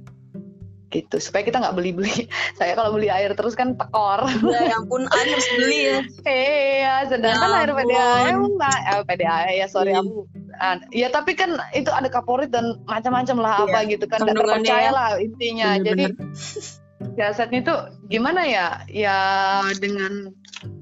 [0.91, 2.27] gitu supaya kita nggak beli-beli.
[2.59, 4.27] Saya kalau beli air terus kan tekor.
[4.43, 5.99] Ya, ya ampun, Ani harus beli ya.
[6.27, 7.69] Iya, sedangkan Ya air.
[7.73, 10.03] PDAM, eh, PDAM ya sorry Iya.
[10.03, 10.27] aku.
[10.61, 14.61] Ah, ya tapi kan itu ada kaporit dan macam-macam lah Iya, apa gitu kan, kandungannya
[14.61, 14.91] terpercaya ya.
[14.93, 15.69] lah intinya.
[15.81, 17.13] Jadi Bener-bener.
[17.17, 17.75] siasatnya itu
[18.07, 18.67] gimana ya?
[18.85, 19.17] Ya
[19.81, 20.29] dengan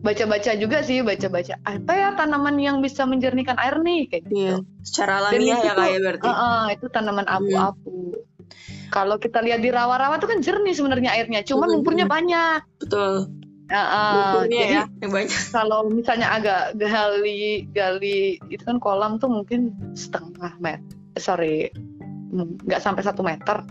[0.04, 4.36] baca-baca juga sih, baca-baca apa ya tanaman yang bisa menjernihkan air nih kayak gitu.
[4.36, 6.28] Iya, secara Dan alamiah itu ya kayak berarti.
[6.28, 7.96] uh, uh, itu tanaman apu-apu.
[8.90, 12.66] Kalau kita lihat di rawa-rawa tuh kan jernih sebenarnya airnya, cuman lumpurnya banyak.
[12.82, 13.30] Betul.
[13.70, 15.42] Uh, uh, jadi ya, yang banyak.
[15.54, 20.90] kalau misalnya agak gali gali itu kan kolam tuh mungkin setengah meter,
[21.22, 21.70] sorry
[22.34, 23.62] mm, nggak sampai satu meter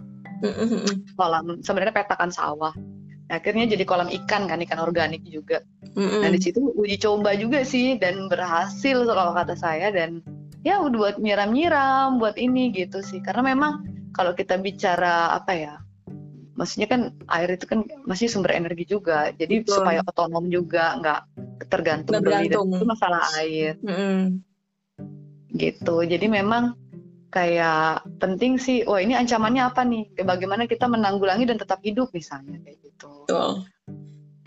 [1.18, 2.70] kolam sebenarnya petakan sawah.
[3.28, 5.66] Akhirnya jadi kolam ikan kan ikan organik juga.
[5.82, 6.20] mm, mm.
[6.22, 10.22] Nah di situ uji coba juga sih dan berhasil kalau kata saya dan
[10.62, 13.82] ya udah buat nyiram-nyiram buat ini gitu sih karena memang
[14.14, 15.74] kalau kita bicara apa ya
[16.58, 19.78] maksudnya kan air itu kan masih sumber energi juga jadi Betul.
[19.78, 21.20] supaya otonom juga nggak
[21.70, 22.74] tergantung bergantung.
[22.74, 24.24] itu masalah air Mm, mm.
[25.54, 26.74] gitu jadi memang
[27.30, 32.58] kayak penting sih wah ini ancamannya apa nih bagaimana kita menanggulangi dan tetap hidup misalnya
[32.66, 33.52] kayak gitu Betul.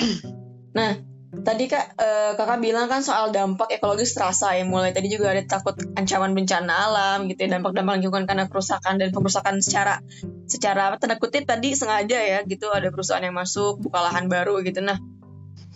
[0.72, 0.96] Nah,
[1.32, 4.68] tadi kak eh, kakak bilang kan soal dampak ekologis terasa ya.
[4.68, 9.16] Mulai tadi juga ada takut ancaman bencana alam gitu ya, dampak-dampak lingkungan karena kerusakan dan
[9.16, 10.04] pengerusakan secara
[10.46, 14.84] secara tanda kutip tadi sengaja ya gitu ada perusahaan yang masuk buka lahan baru gitu.
[14.84, 15.00] Nah,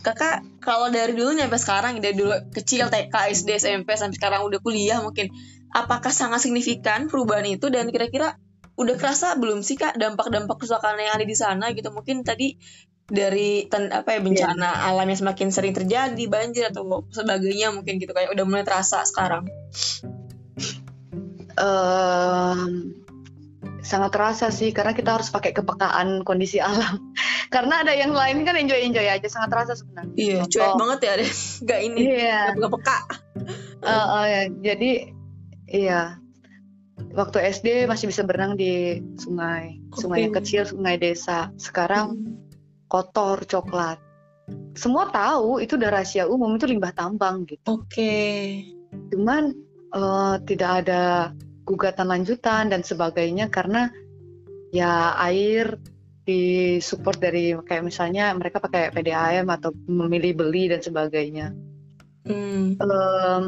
[0.03, 4.59] kakak kalau dari dulu sampai sekarang dari dulu kecil TK SD SMP sampai sekarang udah
[4.59, 5.31] kuliah mungkin
[5.71, 8.37] apakah sangat signifikan perubahan itu dan kira-kira
[8.75, 12.59] udah kerasa belum sih kak dampak-dampak kerusakan yang ada di sana gitu mungkin tadi
[13.05, 14.89] dari ten, apa ya bencana yeah.
[14.89, 19.45] alam yang semakin sering terjadi banjir atau sebagainya mungkin gitu kayak udah mulai terasa sekarang
[21.61, 22.91] um,
[23.85, 27.13] sangat terasa sih karena kita harus pakai kepekaan kondisi alam
[27.53, 30.99] karena ada yang lain kan enjoy enjoy aja sangat terasa sebenarnya iya Contoh, cuek banget
[30.99, 31.31] ya deh
[31.69, 32.41] nggak ini iya.
[32.57, 32.97] nggak peka
[33.85, 34.41] uh, uh, ya.
[34.49, 34.91] jadi
[35.69, 36.01] iya
[37.13, 42.44] waktu SD masih bisa berenang di sungai sungai yang kecil sungai desa sekarang hmm.
[42.87, 43.99] Kotor coklat
[44.77, 48.69] semua tahu itu udah rahasia umum itu limbah tambang gitu oke okay.
[49.13, 49.55] cuman
[49.95, 51.33] uh, tidak ada
[51.65, 53.89] gugatan lanjutan dan sebagainya karena
[54.69, 55.81] ya air
[56.25, 61.53] di support dari kayak misalnya mereka pakai PDAM atau memilih beli dan sebagainya.
[62.25, 62.81] Hmm.
[62.81, 63.43] Um,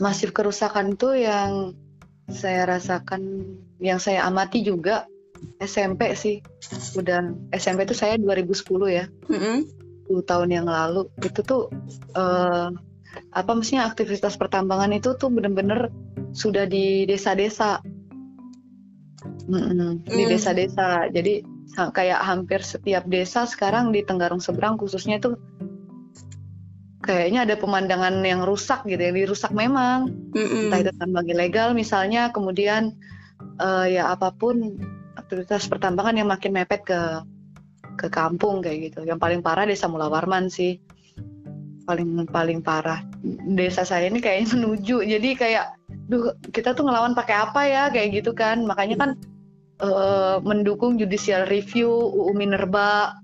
[0.00, 1.76] masif kerusakan itu yang
[2.32, 3.52] saya rasakan,
[3.84, 5.04] yang saya amati juga
[5.60, 6.40] SMP sih.
[6.98, 9.56] Udah SMP itu saya 2010 ya, mm -hmm.
[10.08, 11.72] 10 tahun yang lalu itu tuh
[12.16, 12.68] uh,
[13.34, 15.90] apa maksudnya aktivitas pertambangan itu tuh bener-bener
[16.34, 17.80] sudah di desa-desa
[19.44, 20.30] mm di hmm.
[20.30, 21.44] desa-desa jadi
[21.74, 25.38] kayak hampir setiap desa sekarang di Tenggarong seberang khususnya itu
[27.04, 32.34] kayaknya ada pemandangan yang rusak gitu yang dirusak memang mm entah itu tambang ilegal misalnya
[32.34, 32.96] kemudian
[33.60, 34.78] uh, ya apa pun
[35.14, 37.00] aktivitas pertambangan yang makin mepet ke
[37.94, 39.06] ke kampung kayak gitu.
[39.06, 40.78] Yang paling parah desa Mula Warman sih.
[41.86, 43.04] Paling paling parah.
[43.54, 45.02] Desa saya ini kayaknya menuju.
[45.06, 45.78] Jadi kayak
[46.10, 47.82] duh kita tuh ngelawan pakai apa ya?
[47.88, 48.66] Kayak gitu kan.
[48.66, 49.10] Makanya kan
[49.80, 53.14] uh, mendukung judicial review UU Minerba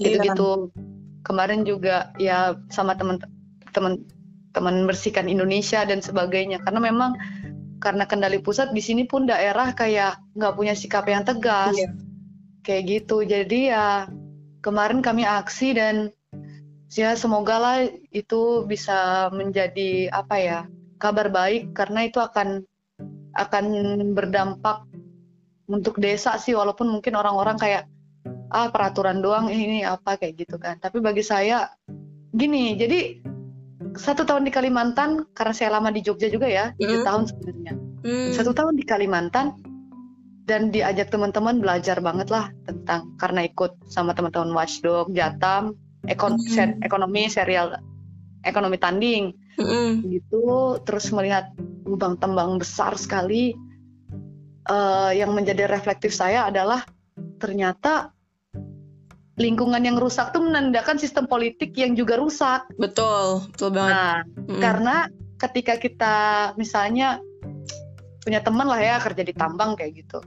[0.00, 0.72] gitu-gitu.
[0.72, 0.90] iya.
[1.22, 4.02] kemarin juga ya sama teman-teman
[4.52, 6.60] teman bersihkan Indonesia dan sebagainya.
[6.64, 7.16] Karena memang
[7.82, 11.74] karena kendali pusat di sini pun daerah kayak nggak punya sikap yang tegas.
[11.74, 11.90] Iya.
[12.62, 13.26] kayak gitu.
[13.26, 14.06] Jadi ya
[14.62, 16.14] kemarin kami aksi dan
[16.94, 17.76] ya semoga lah
[18.14, 20.58] itu bisa menjadi apa ya
[21.02, 21.74] kabar baik.
[21.74, 22.62] Karena itu akan
[23.34, 23.64] akan
[24.14, 24.86] berdampak
[25.66, 26.54] untuk desa sih.
[26.54, 27.90] Walaupun mungkin orang-orang kayak
[28.54, 30.78] ah peraturan doang ini apa kayak gitu kan.
[30.78, 31.66] Tapi bagi saya
[32.30, 33.31] gini jadi
[33.96, 37.06] satu tahun di Kalimantan karena saya lama di Jogja juga ya tujuh mm.
[37.06, 37.72] tahun sebenarnya
[38.04, 38.30] mm.
[38.36, 39.46] satu tahun di Kalimantan
[40.42, 45.76] dan diajak teman-teman belajar banget lah tentang karena ikut sama teman-teman Watchdog Jatam
[46.08, 46.48] ekon mm.
[46.50, 47.78] ser ekonomi serial
[48.42, 50.02] ekonomi tanding mm.
[50.08, 51.54] gitu terus melihat
[51.86, 53.54] lubang tambang besar sekali
[54.66, 56.82] uh, yang menjadi reflektif saya adalah
[57.38, 58.14] ternyata
[59.40, 64.60] lingkungan yang rusak tuh menandakan sistem politik yang juga rusak betul betul banget nah, mm.
[64.60, 64.96] karena
[65.40, 66.16] ketika kita
[66.60, 67.18] misalnya
[68.22, 70.22] punya teman lah ya kerja di tambang kayak gitu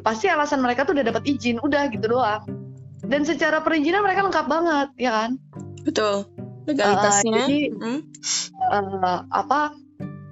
[0.00, 2.44] pasti alasan mereka tuh udah dapat izin udah gitu doang
[3.04, 5.30] dan secara perizinan mereka lengkap banget ya kan
[5.84, 6.24] betul
[6.66, 7.30] legalitasnya.
[7.30, 8.00] Uh, jadi mm.
[8.72, 9.76] uh, apa?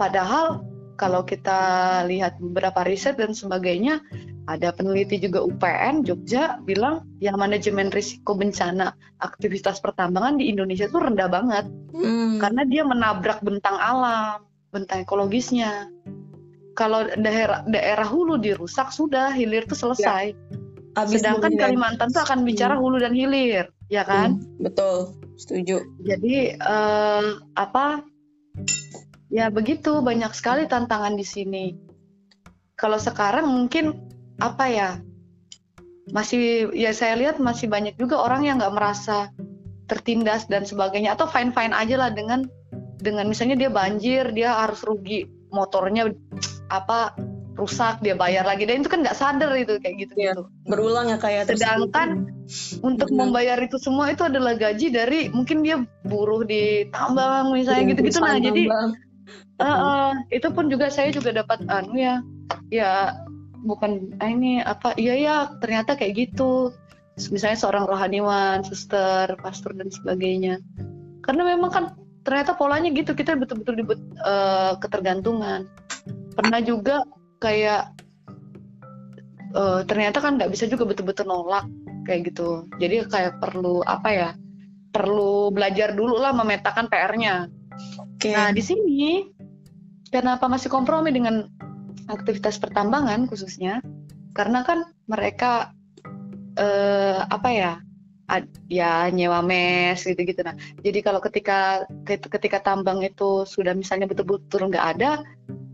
[0.00, 0.64] Padahal
[0.96, 1.60] kalau kita
[2.08, 4.00] lihat beberapa riset dan sebagainya,
[4.50, 10.98] ada peneliti juga UPN Jogja bilang yang manajemen risiko bencana aktivitas pertambangan di Indonesia itu
[10.98, 12.42] rendah banget mm.
[12.42, 14.42] karena dia menabrak bentang alam,
[14.74, 15.90] bentang ekologisnya.
[16.72, 20.32] Kalau daerah daerah hulu dirusak sudah hilir itu selesai.
[20.32, 21.04] Ya.
[21.04, 22.82] Sedangkan Kalimantan tuh akan bicara hmm.
[22.84, 24.36] hulu dan hilir, ya kan?
[24.36, 28.06] Hmm, betul setuju jadi uh, apa
[29.32, 31.64] ya begitu banyak sekali tantangan di sini
[32.76, 34.90] kalau sekarang mungkin apa ya
[36.10, 39.30] masih ya saya lihat masih banyak juga orang yang nggak merasa
[39.86, 42.48] tertindas dan sebagainya atau fine fine aja lah dengan
[43.02, 46.10] dengan misalnya dia banjir dia harus rugi motornya
[46.72, 47.12] apa
[47.56, 48.64] rusak dia bayar lagi.
[48.64, 50.48] Dan itu kan nggak sadar itu kayak gitu ya, gitu.
[50.64, 52.32] berulang ya kayak sedangkan
[52.88, 53.20] untuk Benar.
[53.28, 58.18] membayar itu semua itu adalah gaji dari mungkin dia buruh di tambang misalnya gitu gitu
[58.20, 58.62] nah jadi
[59.60, 62.20] uh, uh, itu pun juga saya juga dapat anu ya
[62.68, 63.16] ya
[63.62, 66.74] bukan ah, ini apa iya ya ternyata kayak gitu.
[67.30, 70.58] Misalnya seorang rohaniwan suster pastor dan sebagainya.
[71.22, 71.84] Karena memang kan
[72.22, 75.68] ternyata polanya gitu kita betul-betul dibut uh, ketergantungan.
[76.34, 77.04] Pernah juga
[77.38, 77.92] kayak
[79.54, 81.68] uh, ternyata kan nggak bisa juga betul-betul nolak
[82.08, 82.66] kayak gitu.
[82.80, 84.30] Jadi kayak perlu apa ya
[84.92, 87.48] perlu belajar dulu lah memetakan PR-nya
[88.22, 88.36] okay.
[88.36, 89.26] nah di sini
[90.12, 91.48] kenapa masih kompromi dengan
[92.10, 93.84] aktivitas pertambangan khususnya
[94.32, 95.76] karena kan mereka
[96.56, 97.72] uh, apa ya
[98.32, 100.40] ad, ya nyewa mes gitu-gitu.
[100.40, 105.20] Nah, jadi kalau ketika ketika tambang itu sudah misalnya betul-betul nggak ada,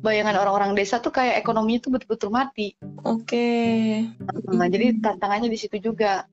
[0.03, 2.75] bayangan orang-orang desa tuh kayak ekonominya tuh betul-betul mati.
[3.07, 4.11] Oke.
[4.19, 4.51] Okay.
[4.51, 6.27] Nah, jadi tantangannya di situ juga.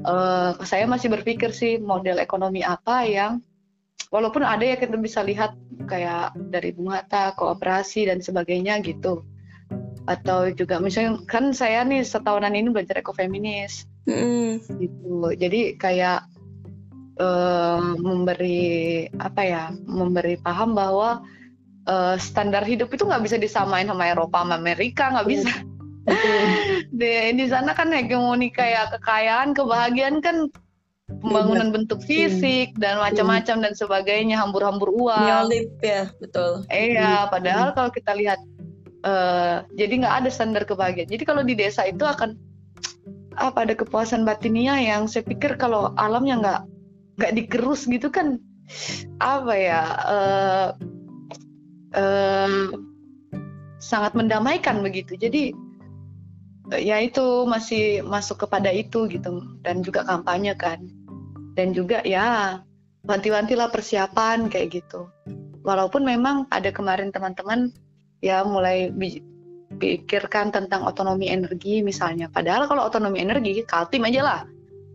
[0.00, 3.44] Uh, saya masih berpikir sih model ekonomi apa yang
[4.10, 5.54] walaupun ada ya kita bisa lihat
[5.86, 7.02] kayak dari bunga
[7.34, 9.22] kooperasi dan sebagainya gitu.
[10.06, 14.66] Atau juga misalnya kan saya nih setahunan ini belajar ekofeminis mm.
[14.82, 15.30] gitu.
[15.38, 16.26] Jadi kayak
[17.22, 21.22] um, memberi apa ya memberi paham bahwa
[21.86, 25.52] uh, standar hidup itu nggak bisa disamain sama Eropa sama Amerika nggak bisa.
[26.98, 30.50] Di di sana kan hegemoni kayak kekayaan kebahagiaan kan
[31.18, 36.62] pembangunan ya, bentuk fisik dan macam-macam dan sebagainya hambur-hambur uang Neolib ya betul.
[36.70, 38.40] Iya padahal kalau kita lihat
[39.02, 41.10] uh, jadi nggak ada standar kebahagiaan.
[41.10, 42.38] Jadi kalau di desa itu akan
[43.38, 46.60] apa ada kepuasan batinia yang saya pikir kalau alamnya nggak
[47.20, 48.38] nggak dikerus gitu kan
[49.18, 50.68] apa ya uh,
[51.98, 52.70] uh,
[53.82, 55.18] sangat mendamaikan begitu.
[55.18, 55.50] Jadi
[56.78, 60.78] ya itu masih masuk kepada itu gitu dan juga kampanye kan
[61.58, 62.60] dan juga ya
[63.08, 65.08] wanti-wantilah persiapan kayak gitu
[65.64, 67.72] walaupun memang ada kemarin teman-teman
[68.20, 68.92] ya mulai
[69.80, 72.28] pikirkan tentang otonomi energi misalnya.
[72.28, 74.40] Padahal kalau otonomi energi kaltim aja lah.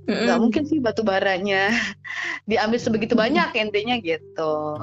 [0.06, 0.26] Mm-hmm.
[0.30, 1.74] Gak mungkin sih batu baranya
[2.50, 4.78] diambil sebegitu banyak intinya gitu.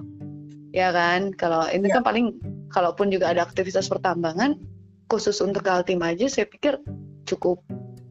[0.74, 1.30] Ya kan?
[1.36, 1.94] Kalau ini yeah.
[1.94, 2.26] kan paling
[2.72, 4.58] kalaupun juga ada aktivitas pertambangan
[5.06, 6.80] khusus untuk kaltim aja saya pikir
[7.28, 7.60] cukup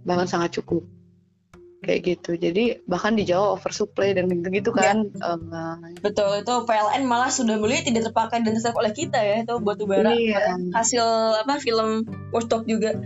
[0.05, 0.85] bahkan sangat cukup
[1.81, 2.37] kayak gitu.
[2.37, 4.81] Jadi bahkan di Jawa oversupply dan gitu-gitu iya.
[4.81, 4.97] kan.
[5.09, 5.33] Ya.
[5.33, 5.51] Um,
[5.99, 9.89] Betul itu PLN malah sudah beli tidak terpakai dan terserap oleh kita ya itu batu
[9.89, 10.55] bara iya.
[10.71, 11.03] hasil
[11.41, 13.01] apa film Watchdog juga.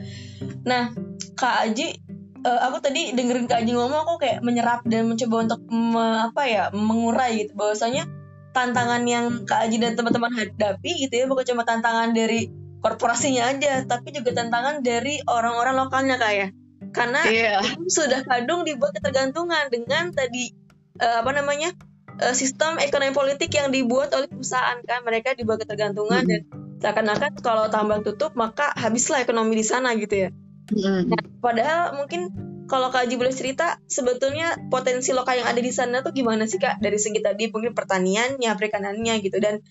[0.67, 0.91] Nah
[1.39, 1.95] Kak Aji
[2.43, 6.41] uh, aku tadi dengerin Kak Aji ngomong aku kayak menyerap dan mencoba untuk me, apa
[6.45, 8.05] ya mengurai gitu bahwasanya
[8.51, 12.51] tantangan yang Kak Aji dan teman-teman hadapi gitu ya bukan cuma tantangan dari
[12.85, 16.47] korporasinya aja tapi juga tantangan dari orang-orang lokalnya kak ya
[16.95, 17.61] karena yeah.
[17.91, 20.55] sudah kadung dibuat ketergantungan dengan tadi
[21.03, 21.75] uh, apa namanya
[22.23, 26.41] uh, sistem ekonomi politik yang dibuat oleh perusahaan kan mereka dibuat ketergantungan mm -hmm.
[26.47, 30.29] dan seakan-akan kalau tambang tutup maka habislah ekonomi di sana gitu ya.
[30.71, 30.99] Mm -hmm.
[31.11, 32.31] nah, padahal mungkin
[32.65, 36.57] kalau Kak Haji boleh cerita, sebetulnya potensi lokal yang ada di sana tuh gimana sih
[36.57, 36.81] Kak?
[36.81, 39.37] Dari segi tadi mungkin pertaniannya, perikanannya gitu.
[39.37, 39.61] Dan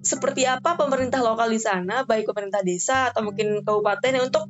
[0.00, 4.48] seperti apa pemerintah lokal di sana, baik pemerintah desa atau mungkin kabupaten untuk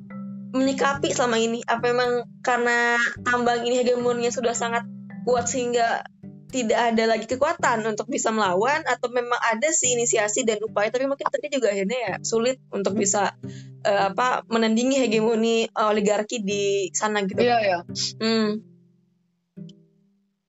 [0.51, 1.63] menyikapi selama ini?
[1.65, 4.85] Apa memang karena tambang ini hegemoninya sudah sangat
[5.25, 6.05] kuat sehingga
[6.51, 11.07] tidak ada lagi kekuatan untuk bisa melawan atau memang ada sih inisiasi dan upaya tapi
[11.07, 13.39] mungkin tadi juga akhirnya ya sulit untuk bisa
[13.87, 17.39] uh, apa menandingi hegemoni oligarki di sana gitu.
[17.39, 17.79] Iya ya.
[18.19, 18.67] Hmm.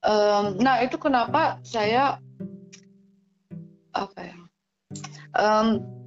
[0.02, 2.18] Um, nah itu kenapa saya
[3.94, 4.38] apa ya?
[5.38, 6.01] Um,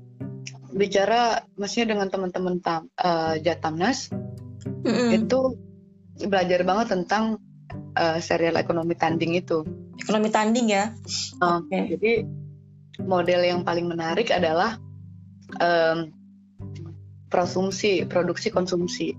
[0.75, 4.11] bicara maksudnya dengan teman-teman tam, uh, Jatamnas
[4.83, 5.09] mm-hmm.
[5.23, 5.41] itu
[6.27, 7.39] belajar banget tentang
[7.95, 9.63] uh, serial ekonomi tanding itu.
[10.03, 10.91] Ekonomi tanding ya.
[11.39, 11.95] Uh, okay.
[11.95, 12.13] Jadi
[13.07, 14.79] model yang paling menarik adalah
[15.63, 16.11] um,
[17.31, 19.15] konsumsi, produksi konsumsi.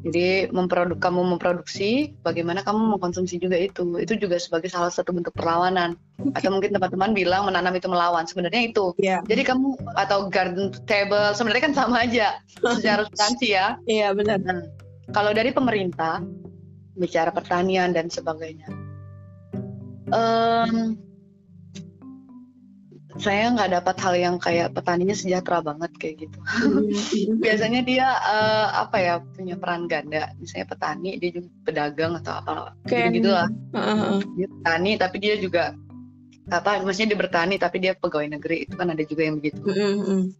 [0.00, 3.84] Jadi memproduk kamu memproduksi, bagaimana kamu mengkonsumsi juga itu.
[4.00, 5.92] Itu juga sebagai salah satu bentuk perlawanan.
[6.32, 8.24] Atau mungkin teman-teman bilang menanam itu melawan.
[8.24, 8.96] Sebenarnya itu.
[8.96, 9.20] Yeah.
[9.28, 12.40] Jadi kamu atau garden table sebenarnya kan sama aja
[12.80, 13.76] secara substansi ya.
[13.84, 14.40] Iya yeah, benar.
[14.40, 14.64] Nah,
[15.12, 16.24] kalau dari pemerintah
[16.96, 18.68] bicara pertanian dan sebagainya.
[20.10, 20.98] Um,
[23.20, 26.38] saya nggak dapat hal yang kayak petaninya sejahtera banget kayak gitu.
[26.40, 26.88] Hmm.
[27.44, 30.32] Biasanya dia uh, apa ya punya peran ganda.
[30.40, 32.52] Misalnya petani, dia juga pedagang atau apa
[32.88, 33.12] okay.
[33.12, 33.46] gitu lah.
[33.76, 34.24] Uh-huh.
[34.40, 35.76] Dia petani tapi dia juga
[36.48, 36.80] apa?
[36.80, 39.60] Maksudnya dia bertani tapi dia pegawai negeri itu kan ada juga yang begitu.
[39.62, 40.32] Uh-huh.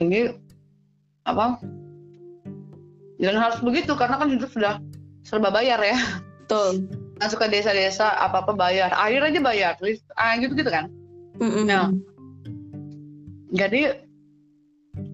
[0.00, 0.32] Ini
[1.28, 1.60] apa?
[3.20, 4.80] Dan harus begitu karena kan hidup sudah
[5.20, 5.98] serba bayar ya.
[6.48, 6.88] Betul.
[7.20, 9.74] Masuk ke desa-desa apa-apa bayar, air aja bayar,
[10.14, 10.88] ah gitu gitu kan.
[11.38, 11.64] Mm-hmm.
[11.66, 11.86] Nah,
[13.54, 13.82] jadi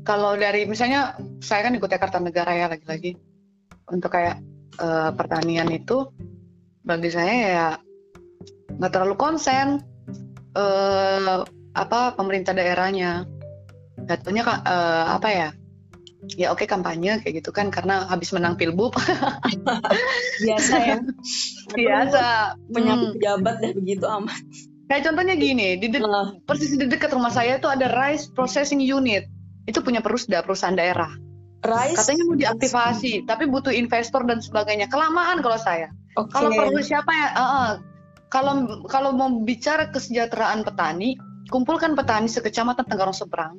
[0.05, 3.17] kalau dari misalnya saya kan ikut Negara ya lagi-lagi
[3.89, 4.41] untuk kayak
[4.81, 6.09] uh, pertanian itu
[6.85, 7.69] bagi saya ya
[8.77, 9.81] nggak terlalu konsen
[10.57, 13.25] uh, apa pemerintah daerahnya
[14.05, 15.49] jatuhnya uh, apa ya
[16.37, 18.97] ya oke okay, kampanye kayak gitu kan karena habis menang pilbub
[20.45, 20.99] biasa ya
[21.79, 22.25] biasa
[22.73, 23.15] penyakit hmm.
[23.21, 24.41] pejabat begitu amat
[24.85, 26.37] Kayak contohnya gini, di de- uh.
[26.45, 29.25] persis di dekat rumah saya itu ada rice processing unit.
[29.65, 31.09] Itu punya perusda perusahaan daerah.
[31.65, 31.97] Rice?
[31.97, 34.93] Katanya mau diaktifasi, tapi butuh investor dan sebagainya.
[34.93, 35.89] Kelamaan kalau saya.
[36.13, 36.37] Okay.
[36.37, 37.29] Kalau perlu siapa ya?
[37.33, 37.71] Uh, uh,
[38.29, 41.17] kalau kalau mau bicara kesejahteraan petani,
[41.49, 43.57] kumpulkan petani sekecamatan Tenggarong seberang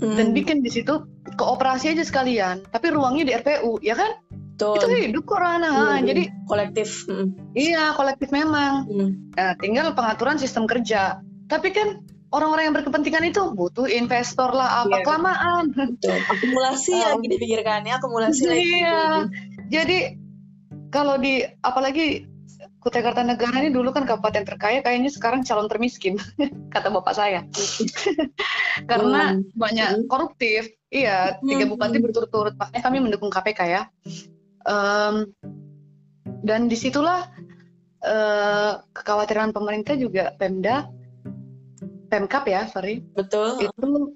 [0.00, 0.16] hmm.
[0.16, 1.04] dan bikin di situ
[1.36, 2.64] kooperasi aja sekalian.
[2.68, 4.10] Tapi ruangnya di RPU, ya kan?
[4.56, 4.80] Betul.
[4.80, 5.68] Itu hidup kok Rana.
[5.68, 6.08] Hmm.
[6.08, 7.04] Jadi kolektif.
[7.04, 7.36] Hmm.
[7.52, 8.88] Iya kolektif memang.
[8.88, 9.10] Hmm.
[9.36, 11.20] Nah, tinggal pengaturan sistem kerja.
[11.44, 12.00] Tapi kan
[12.32, 15.04] orang-orang yang berkepentingan itu butuh investor lah apa yeah.
[15.04, 15.62] kelamaan.
[15.76, 16.16] Betul.
[16.32, 18.48] Akumulasi um, lagi dipikirkan ya akumulasi iya.
[18.48, 18.64] lagi.
[18.64, 19.00] Iya.
[19.68, 19.98] Jadi
[20.88, 22.24] kalau di apalagi
[22.86, 26.22] Kutai Kartanegara ini dulu kan kabupaten terkaya, kayaknya sekarang calon termiskin,
[26.74, 27.42] kata bapak saya.
[28.90, 29.58] Karena hmm.
[29.58, 30.70] banyak koruptif.
[30.86, 31.74] Iya, tiga hmm.
[31.74, 32.54] bupati berturut-turut.
[32.54, 33.90] Makanya kami mendukung KPK ya.
[34.66, 35.30] Um,
[36.42, 37.30] dan di situlah
[38.02, 40.90] uh, kekhawatiran pemerintah juga Pemda,
[42.06, 43.02] Pemkap ya, sorry.
[43.02, 43.62] Betul.
[43.62, 44.14] Itu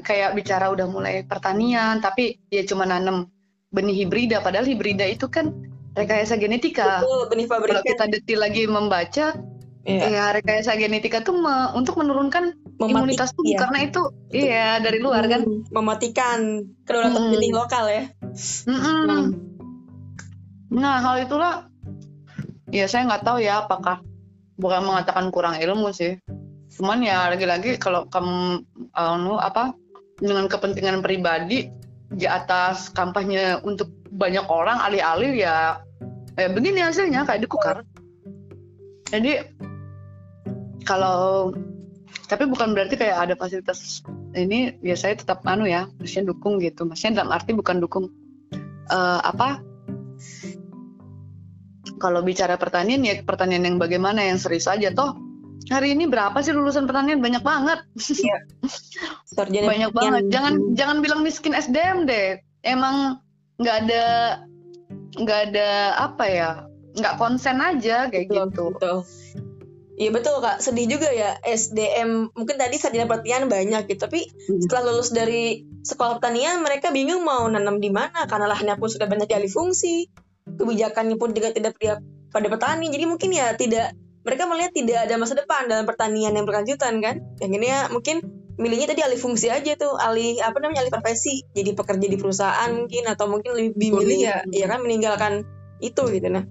[0.00, 3.28] kayak bicara udah mulai pertanian, tapi ya cuma nanam
[3.72, 4.40] benih hibrida.
[4.40, 5.52] Padahal hibrida itu kan
[5.96, 7.04] rekayasa genetika.
[7.04, 9.36] Betul, benih Kalau kita detil lagi membaca,
[9.84, 10.08] yeah.
[10.08, 13.60] ya rekayasa genetika tuh me untuk menurunkan Mematik, imunitas tubuh iya.
[13.64, 14.36] karena itu Betul.
[14.36, 16.38] iya dari luar kan hmm, mematikan
[16.84, 17.56] kedaulatan hmm.
[17.56, 18.04] lokal ya.
[18.68, 18.76] Hmm.
[18.76, 19.55] Hmm.
[20.72, 21.70] Nah hal itulah
[22.70, 24.02] ya saya nggak tahu ya apakah
[24.58, 26.18] bukan mengatakan kurang ilmu sih.
[26.76, 28.62] Cuman ya lagi-lagi kalau kamu
[28.96, 29.72] anu apa
[30.20, 31.68] dengan kepentingan pribadi
[32.12, 35.82] di atas kampanye untuk banyak orang alih-alih ya
[36.38, 37.82] eh, begini hasilnya kayak dikukar
[39.10, 39.50] jadi
[40.86, 41.50] kalau
[42.30, 44.02] tapi bukan berarti kayak ada fasilitas
[44.34, 48.06] ini ya saya tetap anu ya maksudnya dukung gitu maksudnya dalam arti bukan dukung
[48.90, 49.62] uh, apa
[51.96, 54.92] kalau bicara pertanian ya pertanian yang bagaimana yang serius aja.
[54.92, 55.16] Toh
[55.72, 57.18] hari ini berapa sih lulusan pertanian?
[57.18, 57.82] Banyak banget.
[57.96, 58.38] Iya.
[59.66, 60.22] banyak banget.
[60.30, 62.40] Jangan jangan bilang miskin SDM deh.
[62.62, 63.20] Emang
[63.56, 64.04] nggak ada
[65.16, 66.50] nggak ada apa ya
[66.96, 68.64] nggak konsen aja kayak betul, gitu.
[68.76, 68.98] betul.
[69.96, 74.68] Iya betul kak, sedih juga ya SDM mungkin tadi sarjana pertanian banyak gitu, tapi hmm.
[74.68, 79.08] setelah lulus dari sekolah pertanian mereka bingung mau nanam di mana karena lahannya pun sudah
[79.08, 80.12] banyak dialih fungsi,
[80.46, 81.74] kebijakannya pun juga tidak
[82.30, 83.94] pada petani, jadi mungkin ya tidak
[84.26, 88.22] mereka melihat tidak ada masa depan dalam pertanian yang berkelanjutan kan, yang ini ya mungkin
[88.56, 91.44] milihnya tadi alih fungsi aja tuh alih apa namanya alih profesi.
[91.52, 95.44] Jadi pekerja di perusahaan mungkin atau mungkin lebih milih ya ya kan meninggalkan
[95.78, 96.26] itu gitu.
[96.32, 96.48] Nah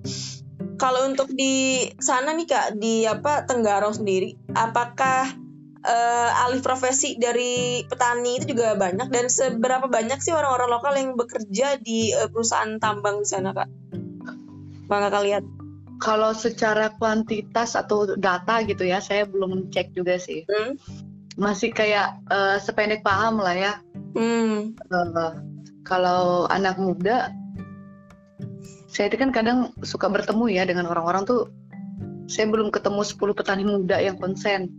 [0.78, 5.45] kalau untuk di sana nih kak di apa Tenggarong sendiri apakah
[5.86, 11.14] uh, alih profesi dari petani itu juga banyak dan seberapa banyak sih orang-orang lokal yang
[11.14, 13.70] bekerja di uh, perusahaan tambang di sana kak
[14.86, 15.44] bang kakak lihat
[16.02, 21.06] kalau secara kuantitas atau data gitu ya saya belum cek juga sih hmm?
[21.36, 23.74] masih kayak uh, sependek paham lah ya.
[24.16, 24.76] Hmm.
[24.88, 25.32] Uh,
[25.84, 27.30] kalau anak muda,
[28.88, 31.52] saya itu kan kadang suka bertemu ya dengan orang-orang tuh.
[32.26, 34.74] Saya belum ketemu 10 petani muda yang konsen.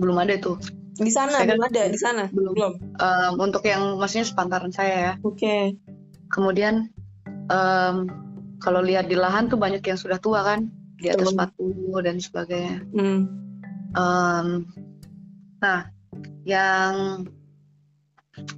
[0.00, 0.56] Belum ada tuh.
[1.00, 2.52] Di sana saya belum kan, ada, di sana belum.
[2.56, 2.72] belum.
[2.96, 5.12] Um, untuk yang maksudnya sepantaran saya ya.
[5.20, 5.36] Oke.
[5.36, 5.64] Okay.
[6.32, 6.88] Kemudian
[7.52, 8.08] um,
[8.60, 11.56] kalau lihat di lahan tuh banyak yang sudah tua kan, di atas 40
[12.04, 12.76] dan sebagainya.
[12.92, 13.20] Hmm.
[13.96, 14.48] Um,
[15.60, 15.92] Nah,
[16.48, 17.24] yang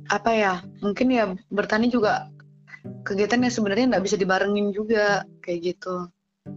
[0.09, 0.55] apa ya?
[0.81, 2.31] Mungkin ya bertani juga
[3.03, 6.09] kegiatan yang sebenarnya nggak bisa dibarengin juga kayak gitu.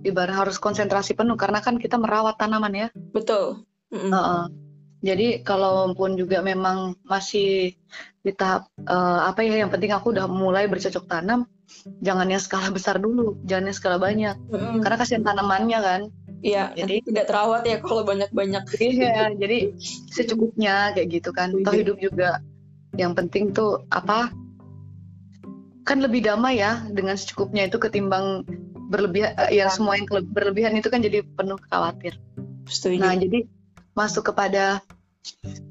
[0.06, 2.88] Ibarat harus konsentrasi penuh karena kan kita merawat tanaman ya.
[3.14, 3.66] Betul.
[3.94, 4.12] Mm -hmm.
[4.14, 4.44] uh -uh.
[5.06, 7.78] Jadi kalaupun juga memang masih
[8.26, 11.46] di tahap uh, apa ya yang penting aku udah mulai bercocok tanam,
[12.02, 14.34] jangan yang skala besar dulu, jangan yang skala banyak.
[14.50, 14.76] Mm -hmm.
[14.82, 16.02] Karena kasihan tanamannya kan.
[16.42, 18.64] Iya, jadi tidak terawat ya kalau banyak-banyak.
[18.82, 19.78] Iya, jadi
[20.10, 21.54] secukupnya kayak gitu kan.
[21.54, 22.42] Toh hidup juga
[22.98, 24.34] yang penting tuh apa?
[25.86, 28.42] Kan lebih damai ya dengan secukupnya itu ketimbang
[28.90, 32.18] berlebihan eh, yang semua yang berlebihan itu kan jadi penuh khawatir.
[32.66, 33.06] Setuju.
[33.06, 33.46] Nah, jadi
[33.94, 34.82] masuk kepada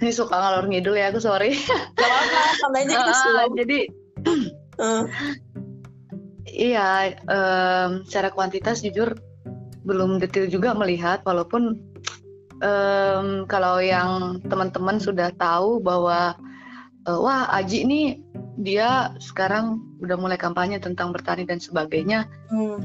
[0.02, 1.54] ini suka ngalor ngidul ya aku sorry.
[1.98, 3.78] Gak apa-apa, aja uh, Jadi
[4.82, 5.04] uh.
[6.48, 9.14] iya, um, secara kuantitas jujur
[9.84, 11.76] belum detail juga melihat walaupun
[12.64, 16.32] um, kalau yang teman-teman sudah tahu bahwa
[17.04, 18.02] uh, wah Aji ini
[18.54, 22.30] dia sekarang udah mulai kampanye tentang bertani dan sebagainya.
[22.48, 22.80] Hmm.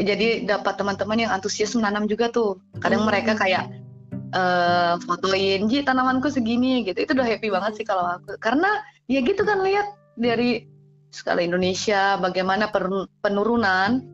[0.00, 2.56] Jadi dapat teman-teman yang antusias menanam juga tuh.
[2.80, 3.08] Kadang hmm.
[3.12, 3.68] mereka kayak
[4.34, 6.98] uh, fotoin, Ji tanamanku segini gitu.
[7.04, 8.36] Itu udah happy banget sih kalau aku.
[8.40, 8.68] Karena
[9.08, 9.86] ya gitu kan lihat
[10.18, 10.66] dari
[11.08, 12.68] skala Indonesia bagaimana
[13.24, 14.04] penurunan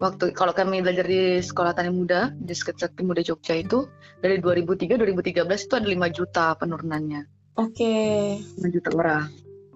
[0.00, 3.84] waktu kalau kami belajar di sekolah tani muda di Sakti Muda Jogja itu
[4.24, 7.22] dari 2003 2013 itu ada 5 juta penurunannya.
[7.60, 8.40] Oke.
[8.40, 8.64] Okay.
[8.64, 9.28] 5 juta orang.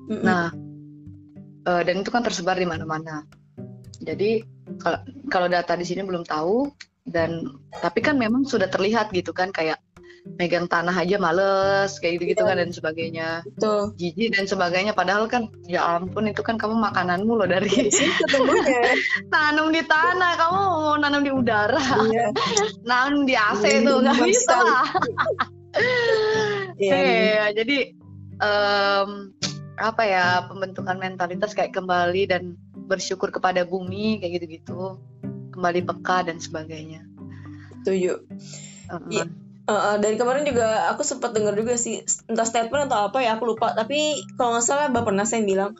[0.08, 0.24] Mm -mm.
[0.24, 0.46] Nah,
[1.68, 3.24] uh, dan itu kan tersebar di mana-mana.
[4.00, 4.44] Jadi
[5.28, 6.72] kalau data di sini belum tahu
[7.04, 7.52] dan
[7.84, 9.76] tapi kan memang sudah terlihat gitu kan kayak
[10.24, 13.44] megang tanah aja males kayak gitu gitu kan dan sebagainya.
[13.44, 13.92] Betul.
[14.00, 17.68] jijik dan sebagainya padahal kan ya ampun itu kan kamu makananmu loh dari
[19.32, 21.76] tanam di tanah kamu mau nanam di udara?
[22.08, 22.32] Iya.
[22.88, 24.56] nanam di AC iya, tuh nggak bisa.
[24.56, 24.86] lah
[26.80, 27.46] iya, iya.
[27.52, 27.78] jadi
[28.40, 29.28] um,
[29.76, 32.56] apa ya pembentukan mentalitas kayak kembali dan
[32.88, 34.96] bersyukur kepada bumi kayak gitu-gitu
[35.54, 37.06] kembali peka dan sebagainya.
[37.82, 38.26] Setuju.
[38.90, 39.26] Uh -uh.
[39.64, 43.56] Uh, dari kemarin juga aku sempat dengar juga sih entah statement atau apa ya aku
[43.56, 43.72] lupa.
[43.72, 45.72] Tapi kalau nggak salah bapak Nas yang bilang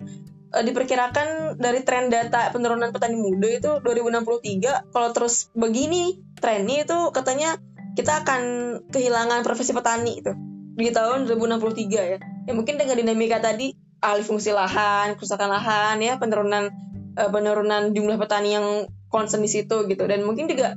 [0.54, 6.98] uh, diperkirakan dari tren data penurunan petani muda itu 2063 kalau terus begini trennya itu
[7.12, 7.60] katanya
[7.92, 8.40] kita akan
[8.88, 10.32] kehilangan profesi petani itu
[10.80, 12.18] di tahun 2063 ya.
[12.22, 16.72] Ya mungkin dengan dinamika tadi alih fungsi lahan kerusakan lahan ya penurunan
[17.20, 20.02] uh, penurunan jumlah petani yang concern di situ gitu.
[20.10, 20.74] Dan mungkin juga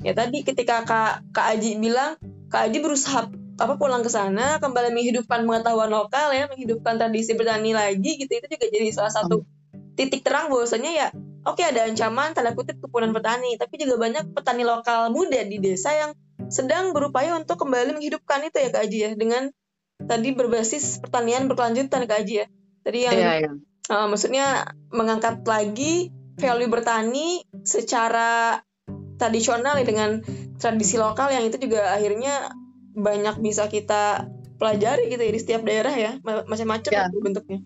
[0.00, 2.16] ya tadi ketika kak kak Aji bilang
[2.46, 7.72] Kak Adi berusaha apa pulang ke sana kembali menghidupkan pengetahuan lokal ya menghidupkan tradisi bertani
[7.72, 9.42] lagi gitu itu juga jadi salah satu
[9.96, 11.08] titik terang bahwasanya ya
[11.48, 13.56] oke okay, ada ancaman tanda kutip kepunan petani.
[13.56, 16.10] Tapi juga banyak petani lokal muda di desa yang
[16.52, 19.50] sedang berupaya untuk kembali menghidupkan itu ya Kak Aji ya dengan
[19.96, 22.46] tadi berbasis pertanian berkelanjutan Kak Aji ya.
[22.84, 23.54] Tadi yang yeah, yeah.
[23.86, 28.60] Uh, maksudnya mengangkat lagi value bertani secara
[29.16, 30.20] tradisional ya dengan
[30.60, 32.52] tradisi lokal yang itu juga akhirnya
[32.96, 37.08] banyak bisa kita pelajari gitu ya di setiap daerah ya macam-macam ya.
[37.12, 37.60] bentuknya.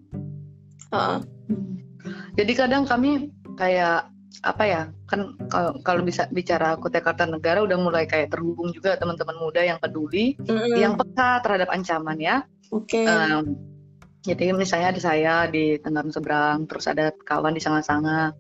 [0.91, 1.23] Uh.
[2.35, 4.11] Jadi kadang kami kayak
[4.41, 9.37] apa ya kan kalau, kalau bisa bicara Kutai Kartanegara udah mulai kayak terhubung juga teman-teman
[9.37, 10.79] muda yang peduli, mm-hmm.
[10.79, 12.47] yang peka terhadap ancaman ya.
[12.71, 13.03] Oke.
[13.03, 13.07] Okay.
[13.07, 13.59] Um,
[14.21, 18.37] jadi misalnya ada saya di Tenggarong Seberang, terus ada kawan di Sanga-Sanga,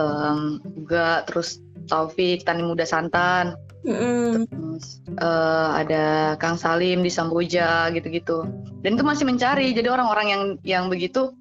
[0.00, 4.48] um, juga terus Taufik Tani Muda Santan mm.
[4.48, 8.48] terus uh, ada Kang Salim di Samboja gitu-gitu
[8.80, 11.36] dan itu masih mencari jadi orang-orang yang yang begitu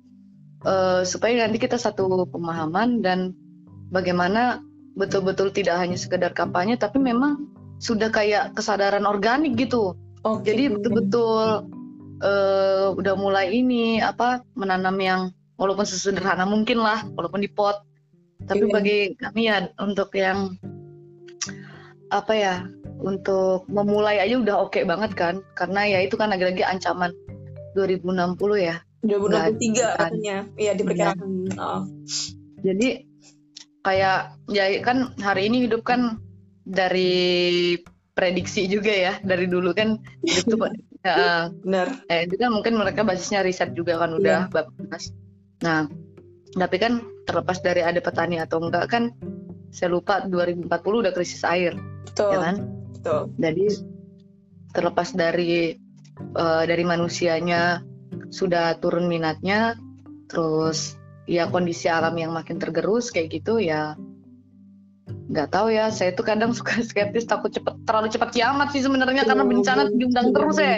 [0.68, 3.32] uh, supaya nanti kita satu pemahaman dan
[3.90, 4.60] bagaimana
[5.00, 7.48] betul-betul tidak hanya sekedar kampanye tapi memang
[7.80, 9.96] sudah kayak kesadaran organik gitu
[10.28, 10.52] okay.
[10.52, 11.72] jadi betul-betul
[12.20, 15.22] uh, udah mulai ini apa menanam yang
[15.56, 17.89] walaupun sesederhana mungkin lah walaupun di pot
[18.48, 18.74] tapi yeah.
[18.74, 20.56] bagi kami ya untuk yang
[22.10, 22.56] apa ya
[23.00, 25.36] untuk memulai aja udah oke okay banget kan.
[25.56, 27.12] Karena ya itu kan lagi-lagi ancaman
[27.76, 28.78] 2060 ya.
[29.04, 30.38] 2063 katanya.
[30.60, 31.56] Iya diperkirakan ya.
[31.56, 31.82] oh.
[32.60, 33.08] jadi
[33.88, 34.20] kayak
[34.52, 36.20] ya kan hari ini hidup kan
[36.68, 37.80] dari
[38.12, 40.00] prediksi juga ya dari dulu kan.
[40.28, 40.60] Itu
[41.08, 42.04] ya, benar.
[42.12, 45.04] Eh, itu kan mungkin mereka basisnya riset juga kan udah yeah.
[45.60, 45.92] nah
[46.56, 49.14] tapi kan terlepas dari ada petani atau enggak kan
[49.70, 51.78] saya lupa 2040 udah krisis air
[52.10, 52.34] betul.
[52.34, 52.56] ya kan?
[52.98, 53.22] Betul.
[53.38, 53.66] Jadi
[54.74, 55.78] terlepas dari
[56.34, 57.86] uh, dari manusianya
[58.34, 59.78] sudah turun minatnya
[60.30, 60.98] terus
[61.30, 63.94] ya kondisi alam yang makin tergerus kayak gitu ya
[65.30, 65.94] nggak tahu ya.
[65.94, 69.82] Saya tuh kadang suka skeptis takut cepet terlalu cepat kiamat sih sebenarnya karena iya, bencana
[69.86, 69.94] iya.
[69.94, 70.66] diundang terus ya.
[70.66, 70.78] Iya,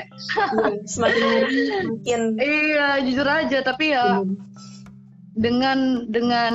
[0.83, 2.21] semakin semakin
[2.67, 4.19] iya jujur aja tapi ya
[5.31, 6.53] dengan dengan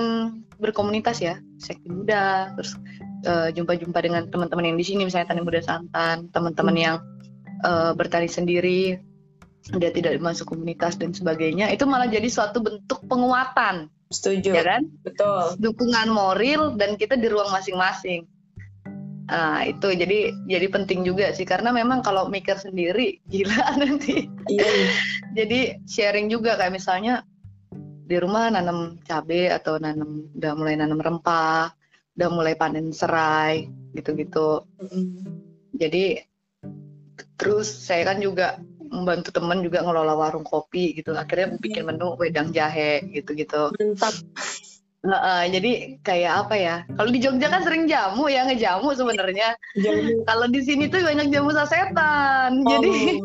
[0.57, 2.77] berkomunitas ya sekti muda terus
[3.29, 6.85] uh, jumpa-jumpa dengan teman-teman yang di sini misalnya tani muda santan teman-teman hmm.
[6.85, 6.97] yang
[7.65, 9.01] uh, bertani sendiri
[9.67, 14.87] dia tidak masuk komunitas dan sebagainya itu malah jadi suatu bentuk penguatan setuju ya kan
[15.03, 18.29] betul dukungan moral dan kita di ruang masing-masing
[19.27, 24.31] Nah, itu jadi jadi penting juga sih karena memang kalau mikir sendiri gila nanti.
[24.47, 24.71] Iya.
[25.35, 27.27] jadi sharing juga kayak misalnya
[28.07, 31.75] di rumah nanam cabai atau nanam udah mulai nanam rempah,
[32.15, 34.63] udah mulai panen serai gitu-gitu.
[34.79, 35.27] Mm.
[35.75, 36.23] Jadi
[37.37, 41.19] terus saya kan juga membantu teman juga ngelola warung kopi gitu.
[41.19, 43.75] Akhirnya bikin menu wedang jahe gitu-gitu.
[43.75, 44.15] Mantap.
[45.07, 46.77] Nah, uh, jadi kayak apa ya?
[46.99, 49.55] Kalau di Jogja kan sering jamu ya ngejamu sebenarnya.
[50.27, 52.63] Kalau di sini tuh banyak jamu sasetan.
[52.63, 52.71] Oh.
[52.71, 53.23] Jadi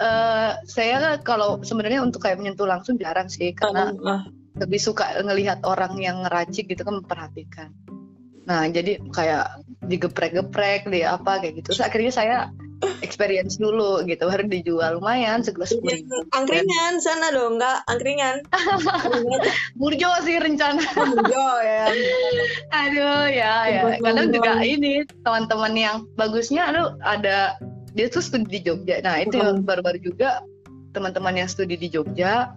[0.00, 4.22] uh, saya kalau sebenarnya untuk kayak menyentuh langsung jarang sih karena uh, uh.
[4.56, 7.70] lebih suka ngelihat orang yang ngeracik gitu kan memperhatikan.
[8.46, 11.74] Nah jadi kayak digeprek-geprek di apa kayak gitu.
[11.74, 12.36] Terus akhirnya saya
[13.00, 16.16] experience dulu gitu baru dijual lumayan segelas sepuluh ribu.
[16.36, 18.36] Angkringan sana dong nggak angkringan.
[19.80, 20.84] Burjo sih rencana.
[21.10, 21.84] Burjo ya.
[22.70, 23.82] Aduh ya ya.
[23.98, 27.56] Kadang juga ini teman-teman yang bagusnya aduh ada
[27.96, 29.00] dia tuh studi di Jogja.
[29.00, 30.44] Nah itu yang baru-baru juga
[30.92, 32.52] teman-teman yang studi di Jogja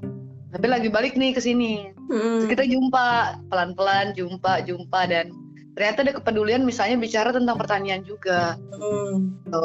[0.49, 1.95] tapi lagi balik nih ke sini.
[2.09, 2.49] Hmm.
[2.49, 5.29] kita jumpa pelan-pelan jumpa jumpa dan
[5.77, 8.59] ternyata ada kepedulian misalnya bicara tentang pertanian juga.
[8.75, 9.39] Hmm.
[9.47, 9.61] so,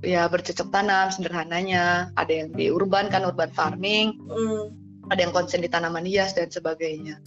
[0.00, 2.08] ya bercocok tanam sederhananya.
[2.16, 4.16] Ada yang di urban kan urban farming.
[4.32, 4.72] Hmm.
[5.10, 7.20] ada yang konsen di tanaman hias dan sebagainya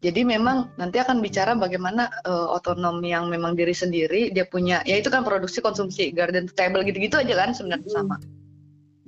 [0.00, 4.96] jadi memang nanti akan bicara bagaimana uh, otonom yang memang diri sendiri dia punya ya
[4.96, 7.96] itu kan produksi konsumsi garden table gitu-gitu aja kan sebenarnya hmm.
[7.96, 8.16] sama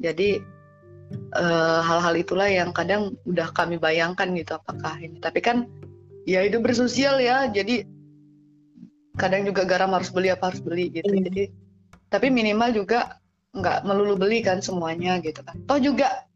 [0.01, 0.45] jadi
[1.33, 5.65] Eh, hal-hal uh, itulah yang kadang udah kami bayangkan gitu apakah ini tapi kan
[6.29, 7.89] ya itu bersosial ya jadi
[9.17, 11.25] kadang juga garam harus beli apa harus beli gitu mm.
[11.29, 11.43] jadi
[12.13, 13.17] tapi minimal juga
[13.57, 16.29] nggak melulu beli kan semuanya gitu kan toh juga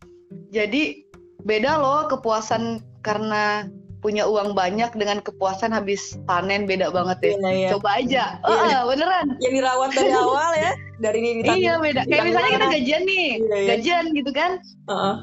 [0.49, 1.05] jadi
[1.45, 3.69] beda loh kepuasan karena
[4.07, 7.35] punya uang banyak dengan kepuasan habis panen beda banget ya.
[7.35, 7.69] Iya, iya.
[7.75, 8.25] Coba aja.
[8.47, 8.87] Oh, iya.
[8.87, 9.27] beneran.
[9.43, 10.73] Yang dirawat dari awal ya.
[11.03, 12.07] Dari ini Iya, beda.
[12.07, 13.27] Kayak misalnya kita gajian nih.
[13.43, 13.69] Iya, iya.
[13.75, 14.51] Gajian gitu kan.
[14.87, 15.17] Uh -uh.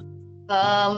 [0.51, 0.91] um,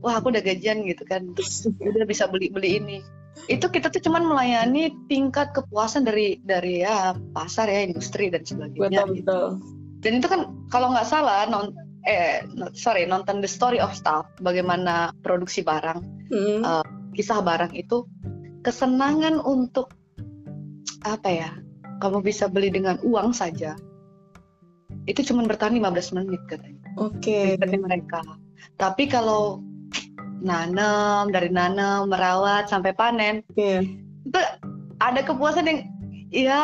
[0.00, 1.36] wah, aku udah gajian gitu kan.
[1.36, 2.98] Terus udah bisa beli-beli ini.
[3.44, 9.04] Itu kita tuh cuman melayani tingkat kepuasan dari dari ya pasar ya, industri dan sebagainya.
[9.04, 9.28] Betul, gitu.
[9.28, 9.46] betul.
[10.00, 10.40] Dan itu kan
[10.72, 11.76] kalau nggak salah non
[12.08, 12.40] eh
[12.72, 16.00] sorry nonton the story of stuff bagaimana produksi barang
[16.32, 16.64] hmm.
[16.64, 16.86] uh,
[17.18, 18.06] kisah barang itu
[18.62, 19.90] kesenangan untuk
[21.02, 21.50] apa ya
[21.98, 23.74] kamu bisa beli dengan uang saja
[25.10, 27.58] itu cuma bertahan 15 menit katanya oke okay.
[27.58, 28.22] mereka
[28.78, 29.58] tapi kalau
[30.38, 33.82] nanam dari nanam merawat sampai panen yeah.
[34.22, 34.38] itu
[35.02, 35.80] ada kepuasan yang
[36.30, 36.62] ya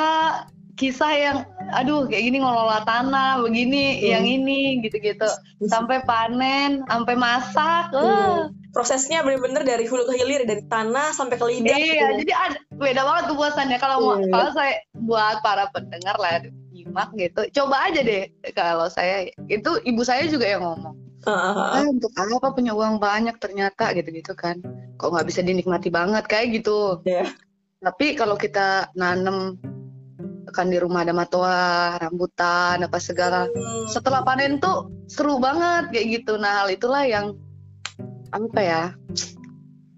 [0.78, 1.38] kisah yang
[1.74, 4.02] aduh kayak gini ngelola tanah begini hmm.
[4.06, 5.26] yang ini gitu-gitu
[5.66, 11.46] sampai panen sampai masak uh prosesnya bener-bener dari hulu ke hilir dari tanah sampai ke
[11.46, 12.26] lidah iya gitu.
[12.26, 14.28] jadi ada beda banget kepuasannya kalau yeah.
[14.34, 16.42] kalau saya buat para pendengar lah
[16.74, 21.86] nyimak gitu coba aja deh kalau saya itu ibu saya juga yang ngomong uh-huh.
[21.86, 24.58] untuk apa punya uang banyak ternyata gitu-gitu kan
[24.98, 27.30] kok nggak bisa dinikmati banget kayak gitu yeah.
[27.78, 29.54] tapi kalau kita nanem
[30.54, 33.50] kan di rumah ada matoa, rambutan, apa segala.
[33.50, 33.90] Hmm.
[33.90, 36.38] Setelah panen tuh seru banget kayak gitu.
[36.38, 37.34] Nah hal itulah yang
[38.34, 38.82] apa ya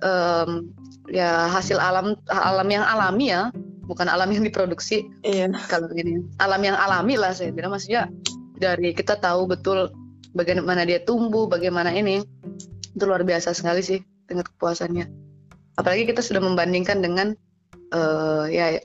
[0.05, 0.69] um,
[1.09, 3.49] ya hasil alam alam yang alami ya
[3.87, 5.49] bukan alam yang diproduksi iya.
[5.71, 6.21] kalau ini.
[6.43, 8.11] Alam yang alami lah saya bilang maksudnya
[8.59, 9.95] dari kita tahu betul
[10.35, 12.21] bagaimana dia tumbuh bagaimana ini
[12.93, 15.07] itu luar biasa sekali sih dengan kepuasannya.
[15.79, 17.39] Apalagi kita sudah membandingkan dengan
[17.95, 18.83] uh, ya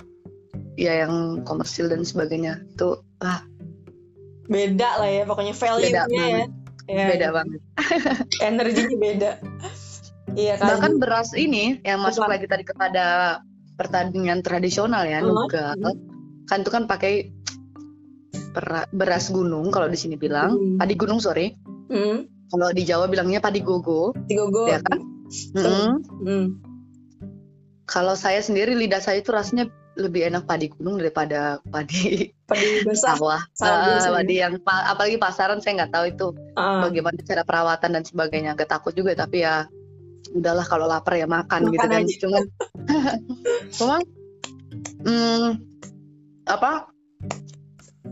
[0.77, 3.41] ya yang komersil dan sebagainya itu ah.
[4.51, 6.45] Beda lah ya pokoknya value-nya ya
[6.93, 7.31] ya, beda ya.
[7.31, 7.61] banget
[8.49, 9.31] energinya beda
[10.35, 13.39] iya kan bahkan beras ini yang masuk lagi tadi kepada
[13.79, 15.33] pertandingan tradisional ya uh -huh.
[15.33, 15.75] nugal
[16.47, 17.31] kan itu kan pakai
[18.91, 20.77] beras gunung kalau di sini bilang hmm.
[20.79, 21.55] padi gunung sorry
[21.87, 22.27] hmm.
[22.51, 24.99] kalau di Jawa bilangnya padi gogo padi gogo ya kan
[25.55, 25.91] hmm.
[26.27, 26.45] Hmm.
[27.87, 29.71] kalau saya sendiri lidah saya itu rasanya
[30.01, 33.41] lebih enak padi gunung daripada padi padi basah sawah.
[33.61, 36.27] Uh, padi yang apalagi pasaran saya nggak tahu itu
[36.57, 36.81] uh.
[36.83, 38.57] bagaimana cara perawatan dan sebagainya.
[38.57, 39.69] Gak takut juga tapi ya
[40.31, 41.81] udahlah kalau lapar ya makan, gitu.
[41.81, 42.43] Makan gitu kan cuman
[43.77, 44.01] cuman
[45.03, 45.47] hmm,
[46.47, 46.71] apa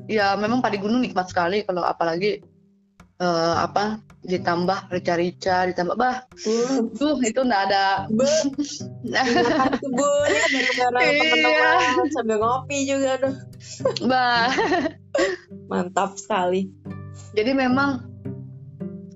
[0.09, 2.41] ya memang padi gunung nikmat sekali kalau apalagi
[3.19, 6.91] uh, apa ditambah rica-rica ditambah bah hmm.
[6.95, 7.87] tuh itu nggak ada.
[9.79, 12.03] Kebunnya dari iya.
[12.11, 13.35] sambil ngopi juga tuh
[14.07, 14.51] bah.
[15.71, 16.67] Mantap sekali.
[17.31, 18.03] Jadi memang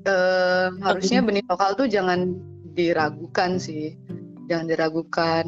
[0.07, 2.31] uh, harusnya benih lokal tuh jangan
[2.71, 3.99] diragukan sih.
[4.47, 5.45] Jangan diragukan.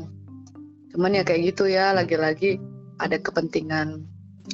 [0.92, 2.60] Cuman ya kayak gitu ya lagi-lagi
[2.96, 4.08] ada kepentingan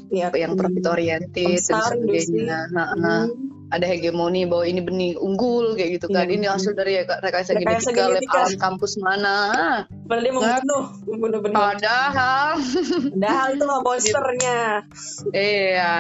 [0.10, 2.60] ya, yang profit oriented dan sebagainya.
[2.74, 3.30] Nah, nah,
[3.72, 6.28] ada hegemoni bahwa ini benih unggul kayak gitu kan.
[6.28, 6.36] Iya.
[6.36, 9.38] Ini hasil dari rekayasa genetika lab alam kampus mana.
[10.06, 11.56] Padahal dia membunuh, membunuh benih.
[11.56, 12.60] Padahal.
[13.16, 14.62] Padahal itu monsternya.
[15.32, 15.96] iya.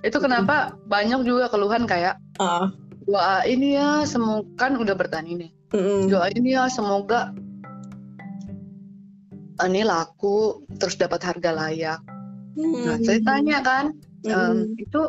[0.00, 2.72] Itu kenapa banyak juga keluhan kayak uh.
[3.06, 5.50] doa ini ya semoga kan udah bertani nih.
[5.76, 5.98] Mm -hmm.
[6.08, 7.36] Doa ini ya semoga
[9.60, 12.00] ini laku terus dapat harga layak.
[12.52, 12.84] Hmm.
[12.84, 13.96] Nah, saya tanya kan,
[14.26, 14.32] hmm.
[14.32, 15.00] um, itu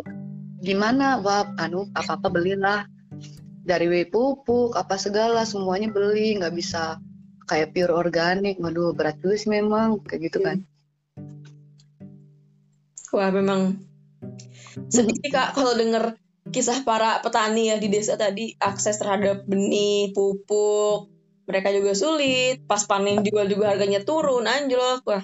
[0.64, 1.20] gimana?
[1.20, 2.88] Wah anu apa apa belilah.
[3.64, 6.40] Dari pupuk apa segala semuanya beli.
[6.40, 7.04] Nggak bisa
[7.46, 8.58] kayak pure organik.
[8.58, 10.00] Waduh berat sih memang.
[10.08, 10.58] Kayak gitu kan.
[13.12, 13.84] Wah memang.
[14.90, 16.18] Sedih kak kalau denger
[16.50, 18.56] kisah para petani ya di desa tadi.
[18.58, 21.12] Akses terhadap benih pupuk.
[21.44, 22.64] Mereka juga sulit.
[22.64, 24.48] Pas panen jual juga harganya turun.
[24.48, 25.04] Anjlok.
[25.08, 25.24] Wah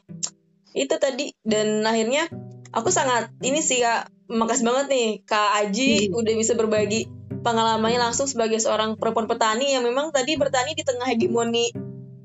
[0.76, 1.32] itu tadi.
[1.44, 2.28] Dan akhirnya
[2.72, 6.20] aku sangat ini sih kak makasih banget nih kak Aji hmm.
[6.22, 7.10] udah bisa berbagi
[7.42, 11.74] pengalamannya langsung sebagai seorang perempuan petani yang memang tadi bertani di tengah hegemoni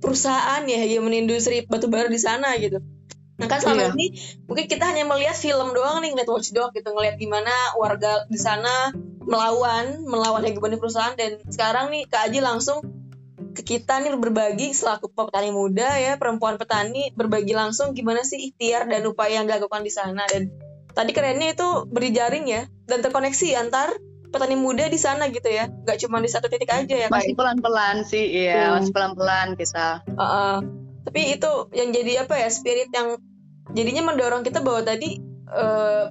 [0.05, 2.85] perusahaan ya hegemoni industri batubara di sana gitu.
[3.35, 3.91] Nah kan selama iya.
[3.97, 4.07] ini
[4.47, 7.51] mungkin kita hanya melihat film doang nih ngeliat Watchdog gitu ngeliat gimana
[7.81, 8.93] warga di sana
[9.25, 12.85] melawan melawan hegemoni perusahaan dan sekarang nih Kak Aji langsung
[13.55, 18.91] ke kita nih berbagi selaku petani muda ya perempuan petani berbagi langsung gimana sih ikhtiar
[18.91, 20.51] dan upaya yang dilakukan di sana dan
[20.95, 23.92] tadi kerennya itu berjaring ya dan terkoneksi antar
[24.30, 25.66] petani muda di sana gitu ya.
[25.68, 28.72] Nggak cuma di satu titik aja ya masih pelan-pelan sih iya hmm.
[28.80, 33.20] masih pelan-pelan kita uh -uh tapi itu yang jadi apa ya spirit yang
[33.76, 35.20] jadinya mendorong kita bahwa tadi
[35.53, 36.05] eh,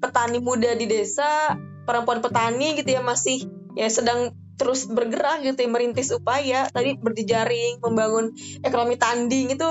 [0.00, 1.54] petani muda di desa
[1.84, 3.44] perempuan petani gitu ya masih
[3.76, 6.68] ya sedang terus bergerak gitu ya merintis upaya.
[6.72, 8.32] Tadi berjejaring membangun
[8.64, 9.70] ekonomi tanding itu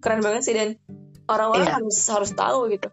[0.00, 0.74] keren banget sih dan
[1.28, 1.76] orang-orang yeah.
[1.80, 2.88] harus harus tahu gitu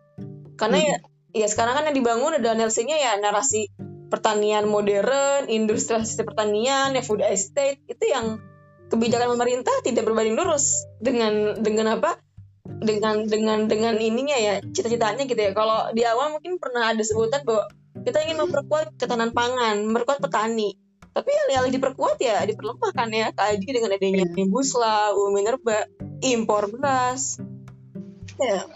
[0.56, 0.88] karena hmm.
[0.88, 0.98] ya
[1.36, 3.68] ya sekarang kan yang dibangun ada narasinya ya narasi
[4.08, 8.40] pertanian modern industrialisasi pertanian ya food estate itu yang
[8.88, 12.22] kebijakan pemerintah tidak berbanding lurus dengan dengan apa?
[12.66, 15.52] Dengan dengan dengan ininya ya cita-citanya gitu ya.
[15.54, 17.70] Kalau di awal mungkin pernah ada sebutan bahwa
[18.06, 20.78] kita ingin memperkuat ketahanan pangan memperkuat petani.
[21.16, 24.48] Tapi alih-alih diperkuat ya diperlemahkan ya kaji dengan adanya yeah.
[24.52, 25.88] Busla, Minerba,
[26.20, 27.40] impor beras.
[28.36, 28.68] Ya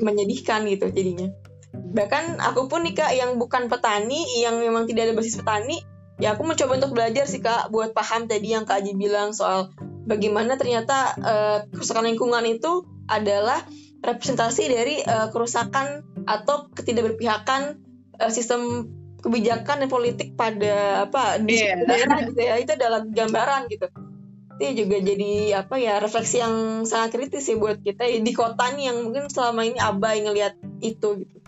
[0.00, 1.30] menyedihkan gitu jadinya.
[1.70, 5.78] Bahkan aku pun nih kak yang bukan petani yang memang tidak ada basis petani
[6.20, 9.72] ya aku mencoba untuk belajar sih kak buat paham tadi yang kak Aji bilang soal
[10.04, 13.64] bagaimana ternyata uh, kerusakan lingkungan itu adalah
[14.04, 17.80] representasi dari uh, kerusakan atau ketidakberpihakan
[18.20, 21.84] uh, sistem kebijakan dan politik pada apa di yeah.
[21.84, 22.54] daerah gitu ya.
[22.56, 23.88] Itu adalah gambaran gitu
[24.60, 28.92] itu juga jadi apa ya refleksi yang sangat kritis ya buat kita di kota nih
[28.92, 31.40] yang mungkin selama ini abai ngelihat itu gitu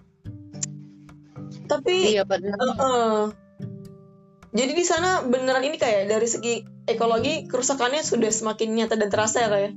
[1.69, 3.23] tapi iya, uh, uh,
[4.53, 6.55] jadi di sana beneran ini kayak dari segi
[6.85, 9.73] ekologi kerusakannya sudah semakin nyata dan terasa ya kayak.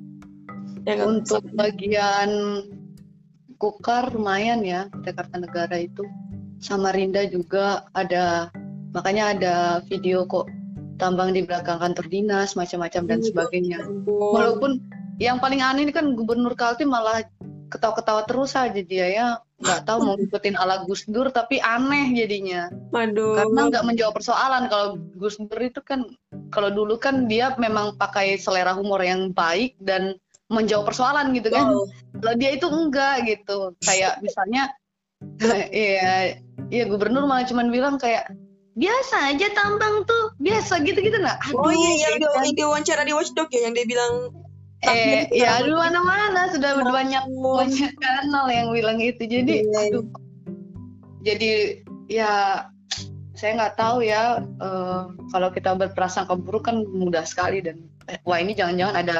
[0.83, 2.29] Ya, ya Untuk bagian
[3.55, 6.03] Kukar lumayan ya Jakarta Negara itu.
[6.59, 8.51] Samarinda juga ada
[8.91, 9.55] makanya ada
[9.87, 10.51] video kok
[10.95, 13.79] tambang di belakang kantor dinas macam-macam dan iya, sebagainya.
[14.07, 14.79] Walaupun
[15.19, 17.23] yang paling aneh ini kan Gubernur Kaltim malah
[17.71, 22.67] ketawa-ketawa terus aja dia ya nggak tahu mau ngikutin ala Gus Dur tapi aneh jadinya.
[22.91, 23.39] Waduh.
[23.39, 26.03] Karena nggak menjawab persoalan kalau Gus Dur itu kan
[26.51, 30.19] kalau dulu kan dia memang pakai selera humor yang baik dan
[30.51, 31.71] menjawab persoalan gitu kan.
[32.19, 33.73] Kalau dia itu enggak gitu.
[33.81, 34.75] Kayak misalnya
[35.71, 36.37] iya
[36.69, 38.29] iya gubernur malah cuman bilang kayak
[38.75, 42.59] biasa aja tambang tuh biasa gitu-gitu nah aduh oh iya yang gitu.
[42.59, 44.35] di wawancara di Watchdog ya yang dia bilang
[44.83, 46.91] eh ya di mana-mana sudah oh.
[46.91, 49.71] banyak banyak kanal yang bilang itu jadi yeah.
[49.71, 49.79] Iya.
[49.95, 50.05] aduh
[51.25, 51.51] jadi
[52.11, 52.31] ya
[53.35, 57.79] saya nggak tahu ya uh, kalau kita berprasangka buruk kan mudah sekali dan
[58.11, 59.17] eh, wah ini jangan-jangan ada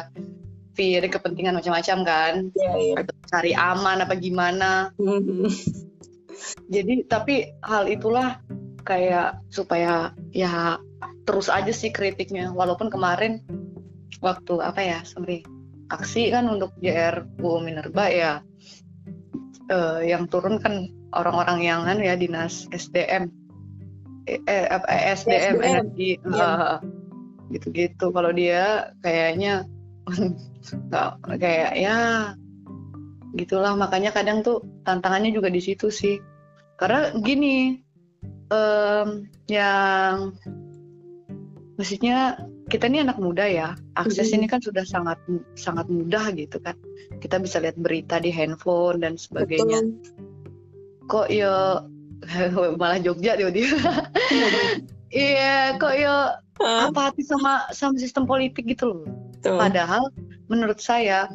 [0.75, 2.99] fear kepentingan macam-macam kan yeah, yeah.
[2.99, 5.47] atau cari aman apa gimana mm-hmm.
[6.67, 8.43] jadi tapi hal itulah
[8.85, 10.79] kayak supaya ya
[11.25, 12.53] terus aja sih kritiknya.
[12.53, 13.41] Walaupun kemarin
[14.21, 15.43] waktu apa ya sorry
[15.89, 18.31] aksi kan untuk JRU Minerba ya
[19.69, 23.29] uh, yang turun kan orang-orang yang kan ya dinas SDM
[24.25, 26.11] eh, eh, eh SDM, SDM energi.
[26.25, 26.81] Uh,
[27.53, 28.09] gitu-gitu.
[28.09, 29.69] Kalau dia kayaknya
[31.41, 31.97] kayak ya
[33.37, 33.73] gitulah.
[33.77, 36.17] Makanya kadang tuh tantangannya juga di situ sih.
[36.75, 37.84] Karena gini
[38.55, 39.07] um,
[39.51, 40.31] yang
[41.75, 42.39] maksudnya
[42.71, 45.19] kita ini anak muda ya akses ini kan sudah sangat
[45.59, 46.73] sangat mudah gitu kan.
[47.19, 49.83] Kita bisa lihat berita di handphone dan sebagainya.
[49.83, 50.23] Betul.
[51.05, 51.85] kok ya
[52.81, 53.69] malah Jogja dia dia.
[55.15, 59.07] Iya kok ya apa hati sama sama sistem politik gitu loh.
[59.45, 59.61] Betul.
[59.61, 60.03] padahal
[60.49, 61.29] menurut saya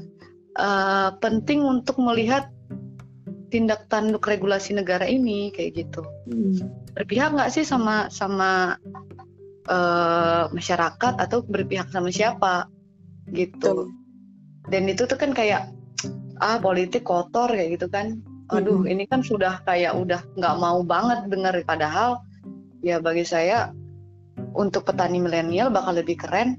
[0.59, 2.51] uh, penting untuk melihat
[3.55, 6.03] tindak tanduk regulasi negara ini kayak gitu.
[6.27, 6.59] Hmm.
[6.97, 8.77] Berpihak nggak sih sama sama
[9.71, 12.67] uh, masyarakat atau berpihak sama siapa?
[13.31, 13.91] Gitu.
[14.69, 15.71] Dan itu tuh kan kayak
[16.41, 18.21] ah politik kotor kayak gitu kan.
[18.51, 18.91] Aduh hmm.
[18.91, 22.25] ini kan sudah kayak udah nggak mau banget dengar padahal
[22.83, 23.71] ya bagi saya
[24.57, 26.59] untuk petani milenial bakal lebih keren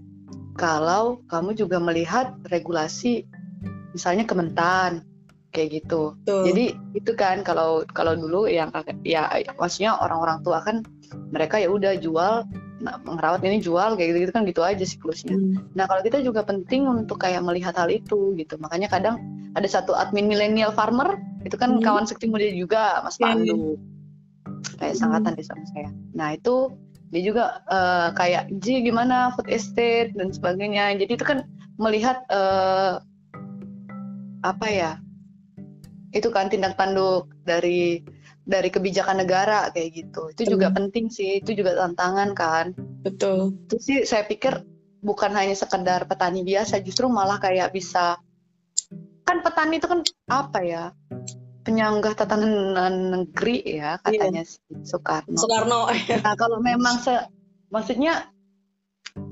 [0.56, 3.26] kalau kamu juga melihat regulasi
[3.92, 5.04] misalnya kementan
[5.52, 6.16] kayak gitu.
[6.26, 6.44] Tuh.
[6.48, 8.72] Jadi itu kan kalau kalau dulu yang
[9.04, 9.28] ya
[9.60, 10.82] maksudnya orang-orang tua kan
[11.36, 12.48] mereka ya udah jual
[12.82, 15.36] nah, ngerawat ini jual kayak gitu, gitu kan gitu aja siklusnya.
[15.36, 15.60] Hmm.
[15.76, 18.56] Nah kalau kita juga penting untuk kayak melihat hal itu gitu.
[18.58, 19.20] Makanya kadang
[19.54, 21.84] ada satu admin milenial farmer itu kan hmm.
[21.84, 23.36] kawan sekti muda juga Mas yeah.
[23.36, 23.76] Pandu
[24.80, 25.02] kayak hmm.
[25.04, 25.90] sangatan di sama saya.
[26.16, 26.72] Nah itu
[27.12, 31.44] dia juga uh, kayak ji gimana food estate dan sebagainya jadi itu kan
[31.76, 33.04] melihat uh,
[34.42, 34.92] apa ya
[36.12, 38.04] itu kan tindak tanduk dari
[38.44, 42.66] dari kebijakan negara kayak gitu itu juga penting sih itu juga tantangan kan
[43.06, 44.66] betul itu sih saya pikir
[45.02, 48.22] bukan hanya sekedar petani biasa justru malah kayak bisa
[49.26, 50.00] kan petani itu kan
[50.30, 50.84] apa ya
[51.62, 54.82] penyanggah tatanan negeri ya katanya yeah.
[54.82, 55.38] Soekarno.
[55.38, 55.80] Soekarno.
[56.26, 57.14] nah kalau memang se
[57.70, 58.30] maksudnya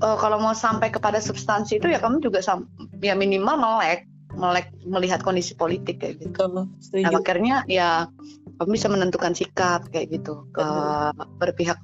[0.00, 2.40] uh, kalau mau sampai kepada substansi itu ya kamu juga
[3.02, 6.30] ya minimal melek melek melihat kondisi politik kayak gitu.
[6.34, 7.90] Betul, nah, akhirnya ya
[8.58, 10.46] kamu bisa menentukan sikap kayak gitu.
[10.54, 10.66] Ke
[11.40, 11.82] berpihak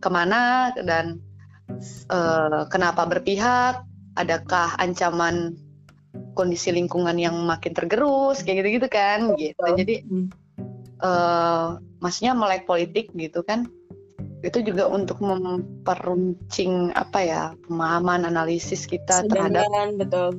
[0.00, 1.20] ke mana, dan
[2.12, 3.84] uh, kenapa berpihak,
[4.16, 5.56] adakah ancaman
[6.36, 9.64] kondisi lingkungan yang makin tergerus kayak gitu-gitu kan gitu.
[9.76, 10.04] Jadi
[11.00, 13.68] uh, maksudnya melek politik gitu kan
[14.44, 19.64] itu juga untuk memperuncing apa ya pemahaman analisis kita terhadap
[19.96, 20.38] betul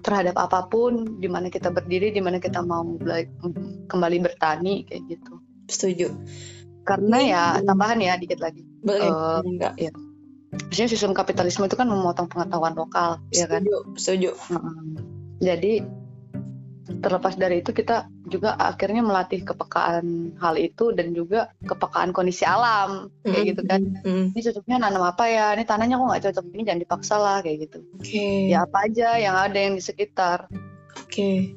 [0.00, 2.84] terhadap apa pun di mana kita berdiri di mana kita mau
[3.86, 5.32] kembali bertani kayak gitu.
[5.70, 6.08] Setuju.
[6.84, 8.64] Karena ya tambahan ya dikit lagi.
[8.80, 9.92] Boleh, uh, enggak ya
[10.50, 13.62] maksudnya sistem kapitalisme itu kan memotong pengetahuan lokal setuju, ya kan?
[13.94, 14.30] Setuju
[15.40, 15.72] jadi
[16.98, 23.14] terlepas dari itu kita juga akhirnya melatih kepekaan hal itu dan juga kepekaan kondisi alam
[23.22, 23.50] kayak mm-hmm.
[23.54, 24.26] gitu kan mm-hmm.
[24.34, 27.70] ini cocoknya nanam apa ya ini tanahnya kok nggak cocok ini jangan dipaksa lah kayak
[27.70, 28.50] gitu okay.
[28.50, 31.54] ya apa aja yang ada yang di sekitar oke okay.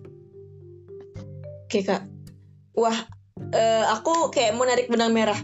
[1.65, 2.05] oke okay, kak
[2.77, 2.97] wah
[3.53, 5.38] uh, aku kayak mau narik benang merah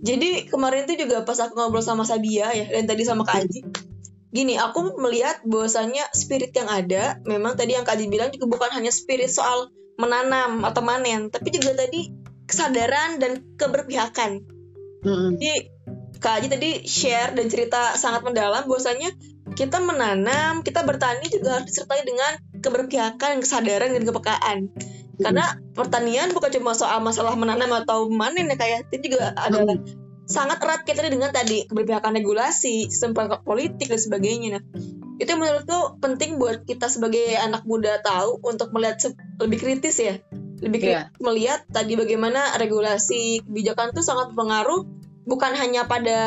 [0.00, 3.89] jadi kemarin itu juga pas aku ngobrol sama Sabia ya dan tadi sama Kak Aji
[4.30, 8.94] gini aku melihat bahwasanya spirit yang ada memang tadi yang Kak bilang juga bukan hanya
[8.94, 12.14] spirit soal menanam atau manen tapi juga tadi
[12.46, 14.46] kesadaran dan keberpihakan
[15.02, 15.30] mm-hmm.
[15.36, 15.54] jadi
[16.20, 19.10] Kak Aji tadi share dan cerita sangat mendalam bahwasanya
[19.58, 24.58] kita menanam kita bertani juga harus disertai dengan keberpihakan kesadaran dan kepekaan
[25.20, 25.44] karena
[25.76, 28.88] pertanian bukan cuma soal masalah menanam atau manen ya kayak ya.
[28.94, 29.76] itu juga adalah
[30.30, 34.48] sangat erat kaitannya dengan tadi keberpihakan regulasi, sistem politik dan sebagainya.
[34.56, 34.62] Nah,
[35.18, 39.10] itu menurutku penting buat kita sebagai anak muda tahu untuk melihat
[39.42, 40.22] lebih kritis ya,
[40.62, 41.18] lebih kritis yeah.
[41.18, 44.86] melihat tadi bagaimana regulasi kebijakan itu sangat berpengaruh
[45.26, 46.18] bukan hanya pada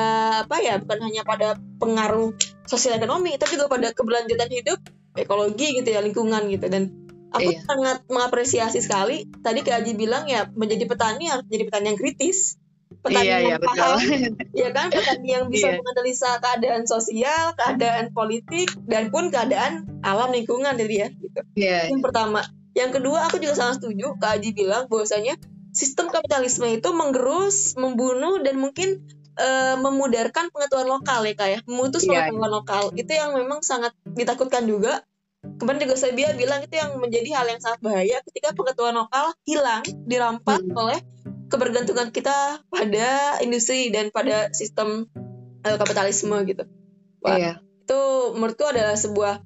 [0.45, 2.35] apa ya, bukan hanya pada pengaruh
[2.67, 4.83] sosial ekonomi, tapi juga pada keberlanjutan hidup,
[5.15, 6.91] ekologi gitu ya, lingkungan gitu dan
[7.33, 7.65] aku iya.
[7.65, 12.61] sangat mengapresiasi sekali tadi Kak Aji bilang ya menjadi petani harus menjadi petani yang kritis
[13.01, 13.97] petani iya, yang iya, paham,
[14.53, 15.77] ya kan petani yang bisa iya.
[15.81, 21.07] menganalisa keadaan sosial, keadaan politik, dan pun keadaan alam lingkungan jadi ya.
[21.13, 21.39] Gitu.
[21.57, 22.45] Iya, yang pertama,
[22.77, 25.39] yang kedua aku juga sangat setuju Kak Aji bilang bahwasanya
[25.73, 29.01] sistem kapitalisme itu menggerus, membunuh dan mungkin
[29.41, 31.59] uh, memudarkan pengetahuan lokal ya kayak ya.
[31.65, 32.29] memutus yeah.
[32.29, 35.01] pengetahuan lokal itu yang memang sangat ditakutkan juga
[35.43, 39.83] Kemarin juga saya bilang itu yang menjadi hal yang sangat bahaya ketika pengetahuan lokal hilang
[40.07, 40.71] dirampas hmm.
[40.71, 40.99] oleh
[41.53, 45.05] kebergantungan kita pada industri dan pada sistem
[45.61, 46.65] uh, kapitalisme gitu.
[47.21, 47.53] Wah, iya.
[47.85, 49.45] Itu menurutku adalah sebuah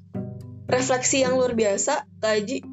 [0.71, 2.63] refleksi yang luar biasa, Taji.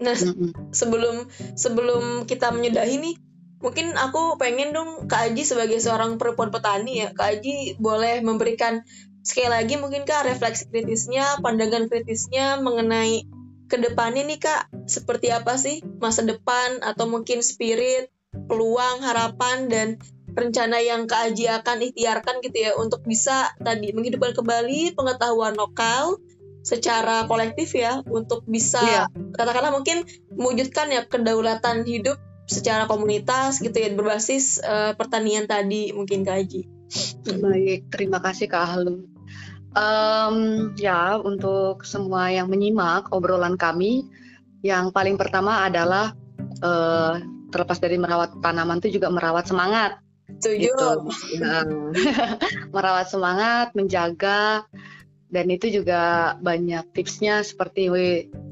[0.00, 0.50] Nah, mm -hmm.
[0.72, 3.14] sebelum sebelum kita menyudahi nih,
[3.60, 8.86] mungkin aku pengen dong Kak Aji sebagai seorang perempuan petani ya, Kak Aji boleh memberikan
[9.20, 13.26] sekali lagi mungkin Kak refleksi kritisnya, pandangan kritisnya mengenai
[13.68, 19.88] ke depannya nih Kak, seperti apa sih masa depan atau mungkin spirit peluang, harapan dan
[20.38, 26.22] rencana yang Kak Aji akan ikhtiarkan gitu ya untuk bisa tadi menghidupkan kembali pengetahuan lokal
[26.62, 29.06] secara kolektif ya untuk bisa yeah.
[29.34, 30.04] katakanlah mungkin
[30.36, 36.62] mewujudkan ya kedaulatan hidup secara komunitas gitu ya berbasis uh, pertanian tadi mungkin Kak Aji.
[37.28, 39.04] Baik, terima kasih Kak Halu.
[39.76, 40.36] Um,
[40.80, 44.08] ya untuk semua yang menyimak obrolan kami,
[44.64, 46.16] yang paling pertama adalah
[46.64, 50.00] uh, terlepas dari merawat tanaman itu juga merawat semangat.
[50.28, 50.72] Setuju.
[50.76, 50.88] Gitu.
[52.76, 54.68] Merawat semangat, menjaga
[55.28, 57.92] dan itu juga banyak tipsnya seperti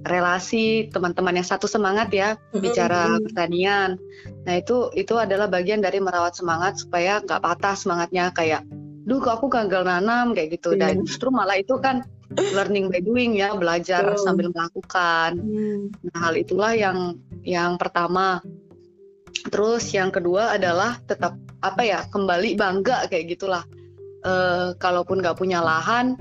[0.05, 3.97] relasi teman-teman yang satu semangat ya bicara pertanian.
[4.45, 8.69] Nah itu itu adalah bagian dari merawat semangat supaya nggak patah semangatnya kayak,
[9.09, 11.05] duh aku gagal nanam kayak gitu dan iya.
[11.09, 12.05] justru malah itu kan
[12.37, 14.21] learning by doing ya belajar oh.
[14.21, 15.41] sambil melakukan.
[15.41, 15.97] Mm.
[16.13, 18.45] Nah hal itulah yang yang pertama
[19.45, 23.65] Terus yang kedua adalah tetap apa ya kembali bangga kayak gitulah.
[24.25, 24.33] E,
[24.81, 26.17] kalaupun nggak punya lahan,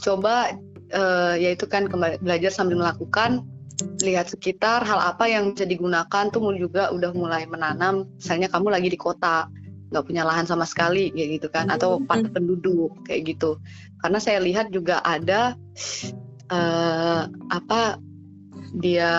[0.00, 0.52] coba
[0.92, 1.02] e,
[1.40, 3.46] yaitu kan kembali belajar sambil melakukan,
[4.04, 8.06] lihat sekitar hal apa yang bisa digunakan tuh juga udah mulai menanam.
[8.20, 9.48] Misalnya kamu lagi di kota,
[9.92, 12.08] nggak punya lahan sama sekali kayak gitu kan atau Hmm.
[12.08, 13.60] padat penduduk kayak gitu
[14.00, 15.52] karena saya lihat juga ada
[16.48, 17.22] eh,
[17.52, 18.00] apa
[18.80, 19.12] dia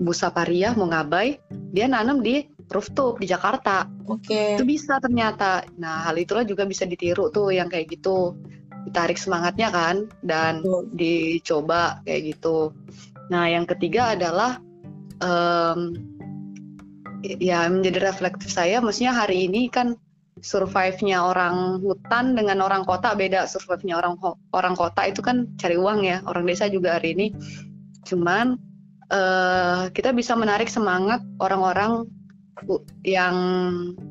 [0.00, 1.40] busa pariah mau ngabai
[1.72, 3.84] dia nanam di rooftop di Jakarta.
[4.08, 4.56] Oke.
[4.56, 5.64] itu bisa ternyata.
[5.76, 8.36] Nah hal itulah juga bisa ditiru tuh yang kayak gitu.
[8.88, 10.82] Ditarik semangatnya kan dan Betul.
[10.96, 12.72] dicoba kayak gitu.
[13.28, 14.58] Nah yang ketiga adalah
[15.20, 15.96] em,
[17.38, 19.94] ya menjadi reflektif saya maksudnya hari ini kan
[20.42, 23.46] survive-nya orang hutan dengan orang kota beda.
[23.46, 24.18] Survive-nya orang
[24.50, 26.18] orang kota itu kan cari uang ya.
[26.26, 27.26] Orang desa juga hari ini.
[28.02, 28.58] Cuman
[29.12, 32.08] eh, kita bisa menarik semangat orang-orang
[33.04, 33.36] yang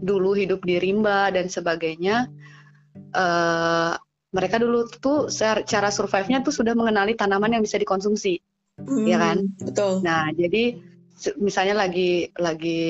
[0.02, 2.30] dulu hidup di rimba dan sebagainya
[3.12, 3.94] eh,
[4.32, 5.28] mereka dulu tuh
[5.68, 8.40] cara survive-nya tuh sudah mengenali tanaman yang bisa dikonsumsi
[8.80, 9.38] Iya kan?
[9.46, 9.92] Hmm, Betul.
[10.06, 10.64] Nah, jadi
[11.38, 12.82] misalnya lagi lagi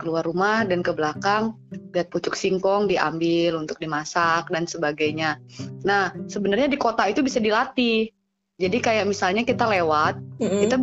[0.00, 1.52] keluar rumah dan ke belakang
[1.92, 5.36] lihat pucuk singkong diambil untuk dimasak dan sebagainya.
[5.84, 8.08] Nah, sebenarnya di kota itu bisa dilatih.
[8.56, 10.60] Jadi kayak misalnya kita lewat, Mm-mm.
[10.64, 10.76] kita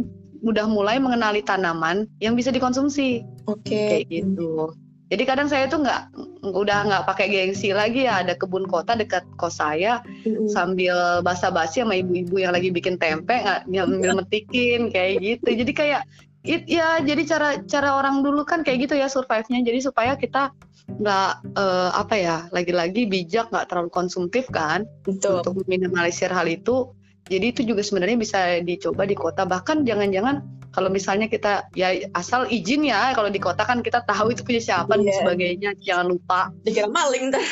[0.44, 4.04] udah mulai mengenali tanaman yang bisa dikonsumsi Oke.
[4.04, 4.76] kayak gitu.
[5.08, 6.02] Jadi kadang saya tuh nggak
[6.42, 10.50] udah nggak pakai gengsi lagi ya ada kebun kota dekat kos saya Mm-mm.
[10.50, 16.02] sambil basa-basi sama ibu-ibu yang lagi bikin tempe nggak nyambil metikin kayak gitu jadi kayak
[16.42, 20.50] it, ya jadi cara cara orang dulu kan kayak gitu ya survive-nya jadi supaya kita
[20.98, 21.32] nggak
[21.62, 25.46] eh, apa ya lagi-lagi bijak nggak terlalu konsumtif kan Betul.
[25.46, 26.90] untuk meminimalisir hal itu
[27.24, 32.46] jadi itu juga sebenarnya bisa dicoba di kota bahkan jangan-jangan kalau misalnya kita ya asal
[32.46, 35.16] izin ya kalau di kota kan kita tahu itu punya siapa dan Iya.
[35.22, 37.44] sebagainya jangan lupa Dikira maling ntar.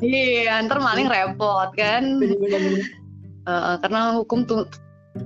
[0.00, 2.86] iya ntar maling repot kan Bener-bener.
[3.44, 4.68] Eh, karena hukum tuh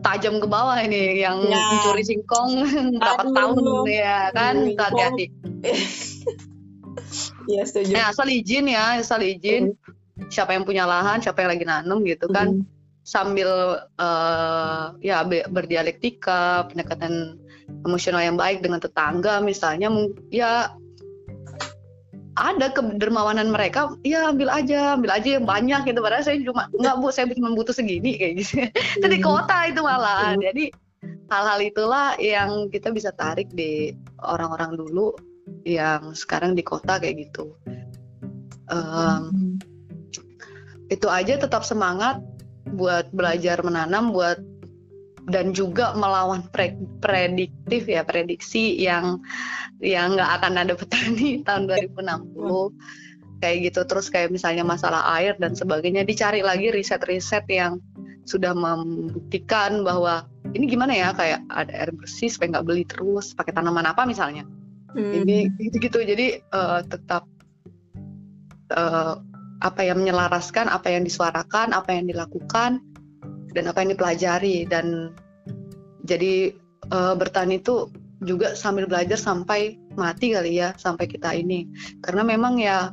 [0.00, 1.60] tajam ke bawah ini yang Ya.
[1.60, 2.50] mencuri singkong
[3.02, 3.34] berapa Aduh.
[3.36, 5.26] tahun ya kan hati-hati
[7.44, 7.92] Iya setuju.
[7.92, 9.74] nah, asal izin ya asal izin
[10.28, 12.66] siapa yang punya lahan siapa yang lagi nanam gitu kan Mm.
[13.02, 17.38] Sambil eh, ya be- berdialektika pendekatan
[17.86, 19.90] emosional yang baik dengan tetangga misalnya
[20.30, 20.70] ya
[22.32, 26.00] ada kedermawanan mereka ya ambil aja ambil aja yang banyak gitu.
[26.00, 28.64] Padahal saya cuma nggak bu saya cuma butuh segini kayak gitu.
[29.00, 30.32] Itu di kota itu malah.
[30.32, 30.40] Hmm.
[30.40, 30.72] jadi
[31.28, 33.92] hal-hal itulah yang kita bisa tarik di
[34.24, 35.12] orang-orang dulu
[35.68, 37.52] yang sekarang di kota kayak gitu.
[38.72, 39.60] Hmm.
[40.88, 42.20] itu aja tetap semangat
[42.72, 44.40] buat belajar menanam buat
[45.30, 49.22] dan juga melawan pre- prediktif ya prediksi yang
[49.78, 55.54] yang nggak akan ada petani tahun 2060 kayak gitu terus kayak misalnya masalah air dan
[55.54, 57.78] sebagainya dicari lagi riset-riset yang
[58.26, 63.54] sudah membuktikan bahwa ini gimana ya kayak ada air bersih supaya nggak beli terus pakai
[63.54, 64.46] tanaman apa misalnya
[64.92, 65.24] Hmm.
[65.24, 67.24] ini gitu-gitu jadi eh, tetap
[68.76, 69.14] eh,
[69.62, 72.82] apa yang menyelaraskan apa yang disuarakan apa yang dilakukan
[73.54, 74.66] dan apa yang dipelajari.
[74.66, 75.14] Dan
[76.02, 76.50] jadi
[76.90, 77.88] eh, bertani itu
[78.22, 81.66] juga sambil belajar sampai mati kali ya sampai kita ini.
[82.02, 82.90] Karena memang ya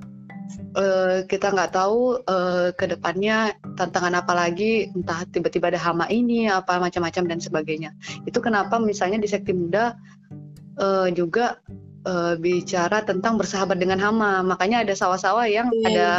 [0.78, 6.49] eh, kita nggak tahu eh, ke depannya tantangan apa lagi entah tiba-tiba ada hama ini
[6.49, 7.93] apa macam-macam dan sebagainya.
[8.30, 9.93] Itu kenapa misalnya di sekti muda
[10.82, 11.61] eh, juga
[12.05, 14.41] eh, bicara tentang bersahabat dengan hama.
[14.43, 15.88] Makanya ada sawah-sawah yang Iya.
[15.88, 16.09] ada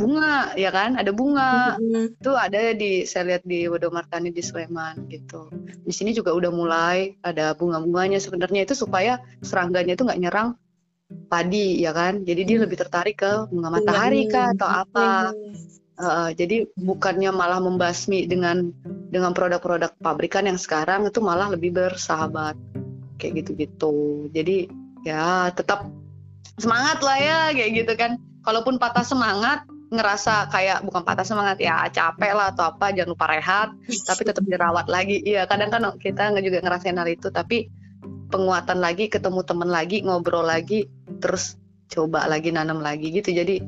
[0.00, 2.16] bunga ya kan ada bunga Mm.
[2.16, 5.52] itu ada di saya lihat di Wodomartani di Sleman gitu
[5.84, 10.48] di sini juga udah mulai ada bunga-bunganya sebenarnya itu supaya serangganya itu nggak nyerang
[11.28, 12.64] padi ya kan jadi dia Hmm.
[12.64, 15.36] lebih tertarik ke bunga matahari kah atau apa
[16.00, 18.72] Uh, jadi bukannya malah membasmi dengan
[19.12, 22.56] dengan produk-produk pabrikan yang sekarang itu malah lebih bersahabat
[23.20, 24.24] kayak gitu-gitu.
[24.32, 24.64] Jadi
[25.04, 25.84] ya tetap
[26.56, 28.16] semangat lah ya kayak gitu kan.
[28.40, 29.60] Kalaupun patah semangat
[29.90, 33.68] ngerasa kayak bukan patah semangat ya capek lah atau apa jangan lupa rehat
[34.06, 35.18] tapi tetap dirawat lagi.
[35.18, 37.66] Iya kadang kan kita juga ngerasain hal itu tapi
[38.30, 40.86] penguatan lagi ketemu temen lagi ngobrol lagi
[41.18, 41.58] terus
[41.90, 43.58] coba lagi nanam lagi gitu jadi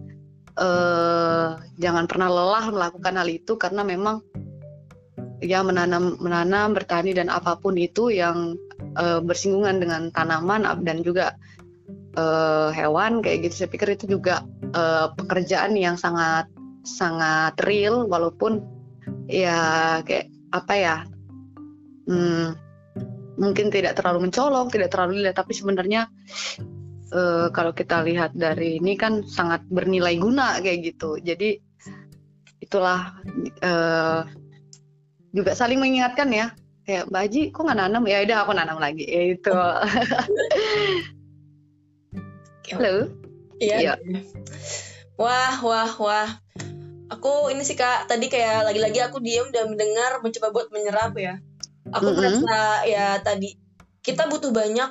[0.56, 1.48] eh,
[1.82, 4.22] jangan pernah lelah melakukan hal itu karena memang
[5.42, 8.54] ya menanam menanam bertani dan apa pun itu yang
[8.94, 11.34] eh, bersinggungan dengan tanaman dan juga
[12.14, 16.48] eh, hewan kayak gitu saya pikir itu juga eh, pekerjaan yang sangat
[16.82, 18.58] sangat real walaupun
[19.30, 20.96] ya kayak apa ya
[22.10, 22.58] hmm,
[23.38, 26.10] mungkin tidak terlalu mencolok tidak terlalu dilihat tapi sebenarnya
[27.12, 31.20] eh, kalau kita lihat dari ini kan sangat bernilai guna kayak gitu.
[31.20, 31.60] Jadi
[32.64, 33.12] itulah
[33.60, 34.22] eh,
[35.32, 36.48] juga saling mengingatkan ya.
[36.82, 38.02] Kayak Mbak Haji, kok nggak nanam?
[38.10, 39.06] Ya udah aku nanam lagi.
[39.06, 39.54] Ya itu.
[42.74, 43.21] Halo.
[43.62, 43.76] Iya.
[43.78, 43.94] iya.
[45.14, 46.30] Wah, wah, wah.
[47.12, 51.38] Aku ini sih kak, tadi kayak lagi-lagi aku diem dan mendengar, mencoba buat menyerap ya.
[51.92, 52.18] Aku mm -hmm.
[52.18, 52.58] merasa
[52.88, 53.54] ya tadi
[54.02, 54.90] kita butuh banyak,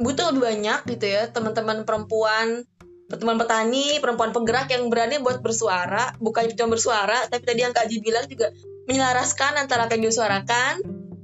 [0.00, 2.64] butuh lebih banyak gitu ya teman-teman perempuan,
[3.12, 7.86] teman petani, perempuan penggerak yang berani buat bersuara, bukan cuma bersuara, tapi tadi yang Kak
[7.86, 8.50] Ji bilang juga
[8.88, 10.74] menyelaraskan antara apa yang disuarakan,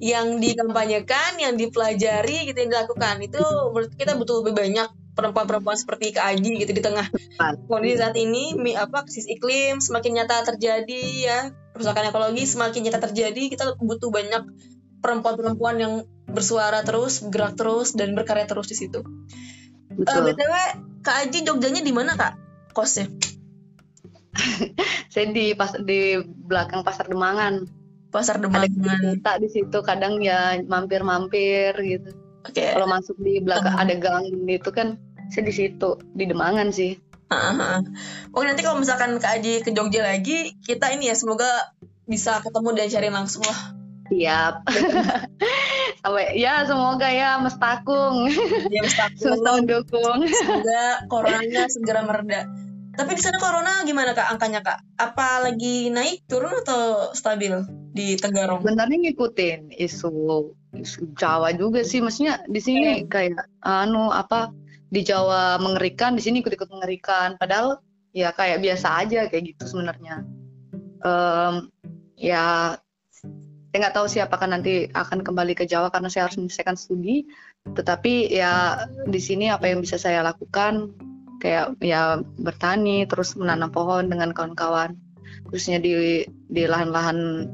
[0.05, 3.25] yang dikampanyekan, yang dipelajari gitu yang dilakukan.
[3.25, 3.41] Itu
[3.97, 7.07] kita butuh lebih banyak perempuan-perempuan seperti Kak Aji gitu di tengah
[7.71, 11.39] kondisi saat ini apa krisis iklim semakin nyata terjadi ya
[11.73, 14.43] kerusakan ekologi semakin nyata terjadi kita butuh banyak
[14.99, 15.95] perempuan-perempuan yang
[16.27, 19.07] bersuara terus bergerak terus dan berkarya terus di situ.
[19.95, 20.55] Uh, btw
[21.07, 22.35] Kak Aji Jogjanya di mana Kak
[22.75, 23.07] kosnya?
[25.15, 27.63] Saya di pas di belakang pasar Demangan.
[28.11, 29.23] Pasar Demangan.
[29.23, 32.77] Ada di situ kadang ya mampir-mampir gitu Okay.
[32.77, 33.83] Kalau masuk di belakang uh.
[33.83, 35.01] ada gang itu kan
[35.33, 37.01] saya di situ di Demangan sih.
[37.33, 37.81] Uh-huh.
[38.37, 41.49] Oh nanti kalau misalkan Kak Aji ke Jogja lagi, kita ini ya semoga
[42.05, 43.61] bisa ketemu dan cari langsung lah.
[44.13, 44.55] Siap.
[46.05, 48.29] Sampai ya semoga ya mestakung.
[48.69, 49.41] Ya mestakung.
[49.65, 50.29] mendukung.
[50.29, 52.45] Semoga coronanya segera mereda.
[52.95, 54.79] Tapi di sana corona gimana kak angkanya kak?
[54.95, 57.51] Apa lagi naik, turun atau stabil
[57.91, 58.63] di Tenggarong?
[58.63, 60.55] Sebenarnya ngikutin isu
[61.15, 64.51] Jawa juga sih maksudnya di sini kayak anu apa
[64.91, 67.35] di Jawa mengerikan di sini ikut-ikut mengerikan.
[67.39, 67.83] Padahal
[68.15, 70.23] ya kayak biasa aja kayak gitu sebenarnya.
[71.05, 71.69] Um,
[72.15, 72.79] ya
[73.75, 77.27] saya nggak tahu sih apakah nanti akan kembali ke Jawa karena saya harus menyelesaikan studi.
[77.67, 80.95] Tetapi ya di sini apa yang bisa saya lakukan
[81.43, 84.95] kayak ya bertani terus menanam pohon dengan kawan-kawan.
[85.51, 87.51] Khususnya di di lahan-lahan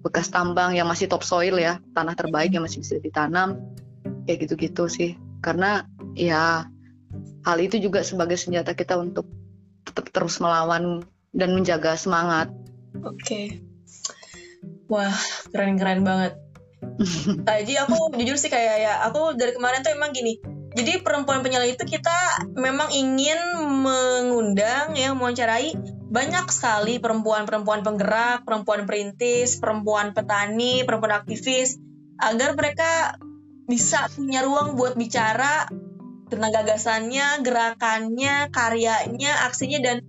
[0.00, 3.60] bekas tambang yang masih topsoil ya tanah terbaik yang masih bisa ditanam
[4.24, 5.10] kayak gitu-gitu sih
[5.44, 5.84] karena
[6.16, 6.68] ya
[7.44, 9.28] hal itu juga sebagai senjata kita untuk
[9.84, 12.52] tetap terus melawan dan menjaga semangat.
[13.00, 13.46] Oke, okay.
[14.90, 15.14] wah
[15.54, 16.36] keren-keren banget.
[17.48, 20.40] Tadi aku jujur sih kayak ya aku dari kemarin tuh emang gini.
[20.70, 23.40] Jadi perempuan penyala itu kita memang ingin
[23.82, 25.74] mengundang ya mewawancarai
[26.10, 31.78] banyak sekali perempuan-perempuan penggerak, perempuan perintis, perempuan petani, perempuan aktivis
[32.18, 33.14] agar mereka
[33.70, 35.70] bisa punya ruang buat bicara
[36.26, 40.02] tentang gagasannya, gerakannya, karyanya, aksinya dan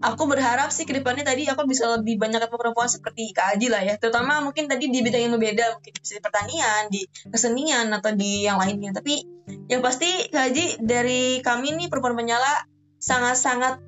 [0.00, 3.84] aku berharap sih ke depannya tadi aku bisa lebih banyak perempuan seperti Kak Aji lah
[3.84, 3.96] ya.
[3.96, 8.44] Terutama mungkin tadi di bidang yang berbeda mungkin bisa di pertanian, di kesenian atau di
[8.44, 8.96] yang lainnya.
[8.96, 9.20] Tapi
[9.68, 12.68] yang pasti Kak Aji dari kami nih perempuan penyala
[13.00, 13.80] sangat-sangat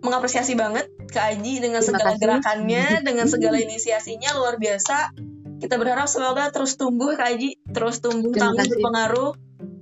[0.00, 5.12] mengapresiasi banget Kak Aji dengan segala gerakannya, dengan segala inisiasinya luar biasa.
[5.60, 9.32] Kita berharap semoga terus tumbuh Kak Aji, terus tumbuh tangguh berpengaruh.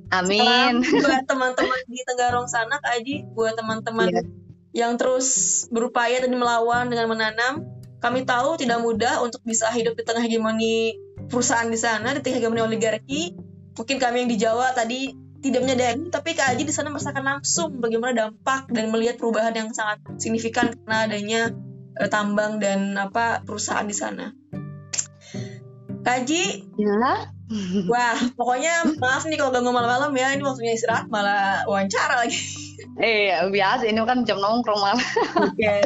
[0.08, 0.82] Amin.
[1.04, 4.26] buat teman-teman di Tenggarong sana Kak Aji, buat teman-teman yeah.
[4.72, 7.54] yang terus berupaya dan melawan dengan menanam.
[7.98, 10.94] Kami tahu tidak mudah untuk bisa hidup di tengah hegemoni
[11.26, 13.34] perusahaan di sana, di tengah hegemoni oligarki.
[13.74, 17.78] Mungkin kami yang di Jawa tadi tidak menyadari tapi Kak Aji di sana merasakan langsung
[17.78, 21.40] bagaimana dampak dan melihat perubahan yang sangat signifikan karena adanya
[21.98, 24.34] uh, tambang dan apa perusahaan di sana.
[26.02, 27.30] Kak Aji, ya.
[27.88, 32.36] Wah, pokoknya maaf nih kalau ganggu malam-malam ya, ini waktunya istirahat malah wawancara lagi.
[32.98, 35.08] Iya, biasa ini kan jam nongkrong malah.
[35.48, 35.56] Oke.
[35.56, 35.80] Okay.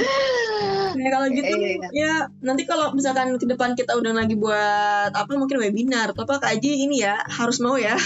[0.93, 1.89] Nah, kalau gitu e, iya.
[1.93, 6.45] ya nanti kalau misalkan ke depan kita udah lagi buat apa mungkin webinar atau apa
[6.45, 7.97] Kak Aji ini ya harus mau ya.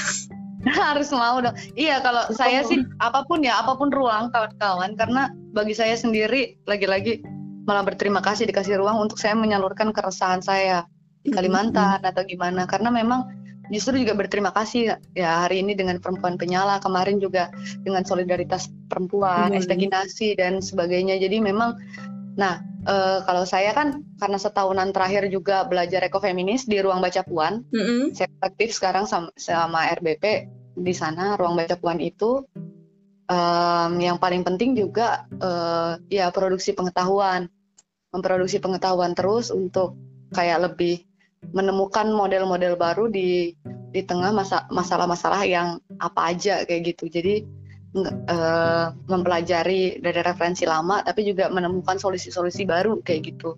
[0.90, 1.54] harus mau dong.
[1.78, 6.58] Iya, kalau saya sih apa pun ya, apa pun ruang kawan-kawan karena bagi saya sendiri
[6.66, 7.22] lagi-lagi
[7.66, 10.86] malah berterima kasih dikasih ruang untuk saya menyalurkan keresahan saya
[11.26, 13.26] di Kalimantan atau gimana karena memang
[13.74, 17.50] justru juga berterima kasih ya hari ini dengan perempuan penyala kemarin juga
[17.82, 21.18] dengan solidaritas perempuan, estekinasi dan sebagainya.
[21.18, 21.74] Jadi memang
[22.38, 27.66] nah uh, kalau saya kan karena setahunan terakhir juga belajar ekofeminis di ruang baca puan,
[27.74, 28.14] mm-hmm.
[28.14, 30.46] saya aktif sekarang sama, sama RBP
[30.76, 32.44] di sana ruang baca puan itu
[33.26, 37.48] um, yang paling penting juga uh, ya produksi pengetahuan,
[38.12, 39.96] memproduksi pengetahuan terus untuk
[40.36, 41.02] kayak lebih
[41.50, 43.56] menemukan model-model baru di
[43.90, 47.08] di tengah masa masalah-masalah yang apa aja kayak gitu.
[47.08, 47.42] Jadi
[48.04, 53.56] uh, mempelajari dari referensi lama tapi juga menemukan solusi-solusi baru kayak gitu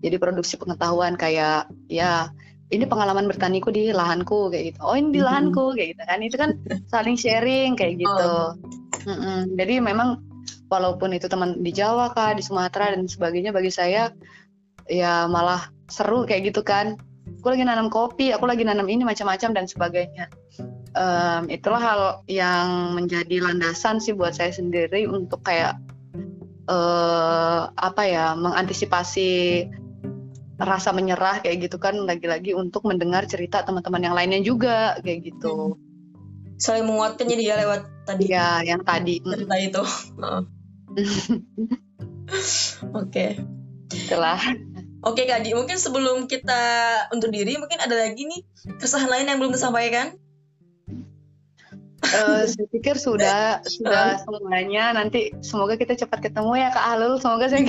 [0.00, 2.32] jadi produksi pengetahuan kayak ya
[2.70, 4.78] ini pengalaman bertaniku di lahanku kayak gitu.
[4.82, 6.18] Oh ini di lahanku kayak gitu kan.
[6.22, 6.50] Itu kan
[6.86, 8.54] saling sharing kayak gitu oh.
[9.06, 9.38] mm -mm.
[9.56, 10.22] jadi memang
[10.70, 14.14] walaupun itu teman di Jawa kah di Sumatera dan sebagainya bagi saya
[14.86, 16.94] ya malah seru kayak gitu kan.
[17.42, 20.30] Aku lagi nanam kopi aku lagi nanam ini macam-macam dan sebagainya.
[20.90, 25.78] Um, itulah hal yang menjadi landasan sih buat saya sendiri untuk kayak
[26.66, 29.66] uh, apa ya mengantisipasi
[30.60, 35.80] rasa menyerah kayak gitu kan lagi-lagi untuk mendengar cerita teman-teman yang lainnya juga kayak gitu.
[36.60, 38.24] Saling menguatkan jadi ya lewat tadi.
[38.28, 39.24] Ya, yang tadi.
[39.24, 39.80] Cerita itu.
[43.00, 43.26] Oke.
[43.90, 44.40] Itulah.
[45.00, 46.60] Oke Kak Di, mungkin sebelum kita
[47.08, 48.44] untuk diri, mungkin ada lagi nih
[48.76, 50.20] keresahan lain yang belum disampaikan?
[52.10, 57.46] Uh, saya pikir sudah sudah semuanya nanti semoga kita cepat ketemu ya Kak Alul semoga
[57.46, 57.62] saya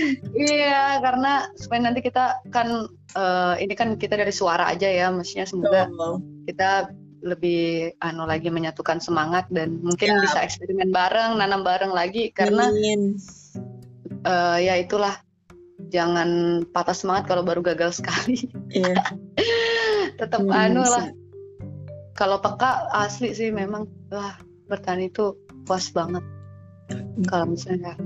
[0.34, 5.46] iya karena supaya nanti kita kan uh, ini kan kita dari suara aja ya maksudnya
[5.46, 6.18] semoga oh.
[6.48, 6.90] kita
[7.24, 10.20] lebih anu lagi menyatukan semangat dan mungkin ya.
[10.20, 12.68] bisa eksperimen bareng nanam bareng lagi karena
[14.28, 15.16] uh, ya itulah
[15.88, 18.50] jangan patah semangat kalau baru gagal sekali.
[18.74, 18.98] Iya.
[20.20, 21.10] Tetap hmm, anu lah.
[22.14, 24.38] Kalau peka asli sih memang wah
[24.70, 25.34] bertani itu
[25.66, 26.22] puas banget.
[27.26, 27.98] Kalau misalnya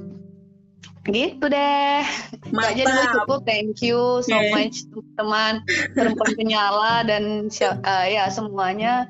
[1.09, 2.05] gitu deh.
[2.53, 2.77] Mantap.
[2.77, 4.53] Jadi cukup thank you so okay.
[4.53, 4.85] much
[5.17, 5.65] teman
[5.97, 9.09] perempuan penyala dan uh, ya semuanya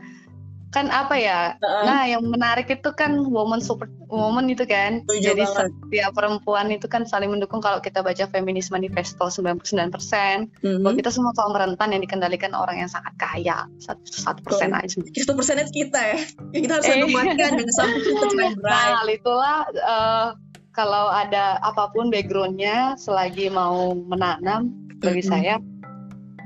[0.78, 1.40] kan apa ya?
[1.58, 1.82] Uh-uh.
[1.82, 5.02] nah yang menarik itu kan woman super woman itu kan.
[5.10, 5.74] Tujuh jadi banget.
[5.74, 10.80] setiap perempuan itu kan saling mendukung kalau kita baca feminis manifesto 99% mm-hmm.
[10.86, 13.66] bahwa kita semua kaum rentan yang dikendalikan orang yang sangat kaya
[14.06, 15.02] satu persen aja.
[15.02, 16.18] Satu persennya kita ya.
[16.54, 18.26] Kita harus menguatkan dengan sampai kita
[18.62, 20.28] nah itulah uh,
[20.70, 24.70] kalau ada apa pun backgroundnya selagi mau menanam
[25.02, 25.26] bagi mm-hmm.
[25.26, 25.58] saya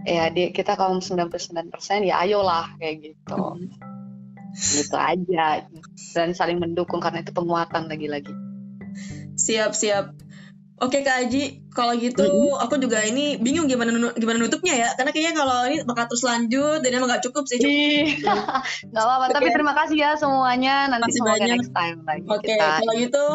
[0.03, 3.37] ya di, kita kaum 99% ya ayolah kayak gitu.
[3.37, 3.93] Mm-hmm
[4.55, 5.67] gitu aja.
[6.17, 8.33] Dan saling mendukung karena itu penguatan lagi-lagi.
[9.37, 10.15] Siap siap.
[10.83, 12.65] Oke kak Aji kalau gitu mm-hmm.
[12.65, 14.89] aku juga ini bingung gimana gimana nutupnya ya.
[14.93, 17.59] Karena kayaknya kalau ini bakal terus lanjut dan emang gak cukup sih
[18.93, 19.25] nggak apa-apa.
[19.33, 19.35] Okay.
[19.37, 20.93] tapi terima kasih ya semuanya.
[20.93, 21.57] Nanti semoga banyak.
[21.57, 23.27] next time lagi oke okay, kalau gitu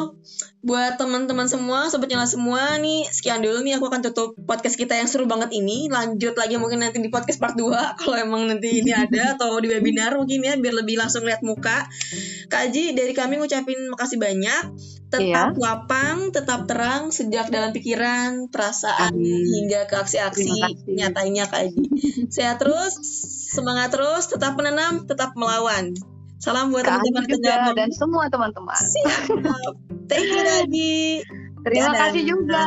[0.68, 5.00] buat teman-teman semua sobat nyala semua nih sekian dulu nih aku akan tutup podcast kita
[5.00, 5.88] yang seru banget ini.
[5.88, 7.72] Lanjut lagi mungkin nanti di podcast part 2
[8.04, 11.88] kalau emang nanti ini ada atau di webinar mungkin ya biar lebih langsung lihat muka.
[12.52, 14.64] Kak Aji dari kami ngucapin makasih banyak.
[15.08, 15.56] Tetap iya.
[15.56, 19.44] lapang tetap terang sejak dalam pikiran perasaan Amin.
[19.46, 21.72] hingga ke aksi-aksi nyatanya Kak
[22.36, 22.98] sehat terus
[23.54, 25.96] semangat terus tetap menanam tetap melawan
[26.38, 28.78] Salam buat teman-teman dan semua teman-teman.
[28.78, 29.42] Siap.
[30.06, 31.26] Thank you lagi.
[31.66, 32.02] Terima Dadah.
[32.14, 32.64] kasih juga.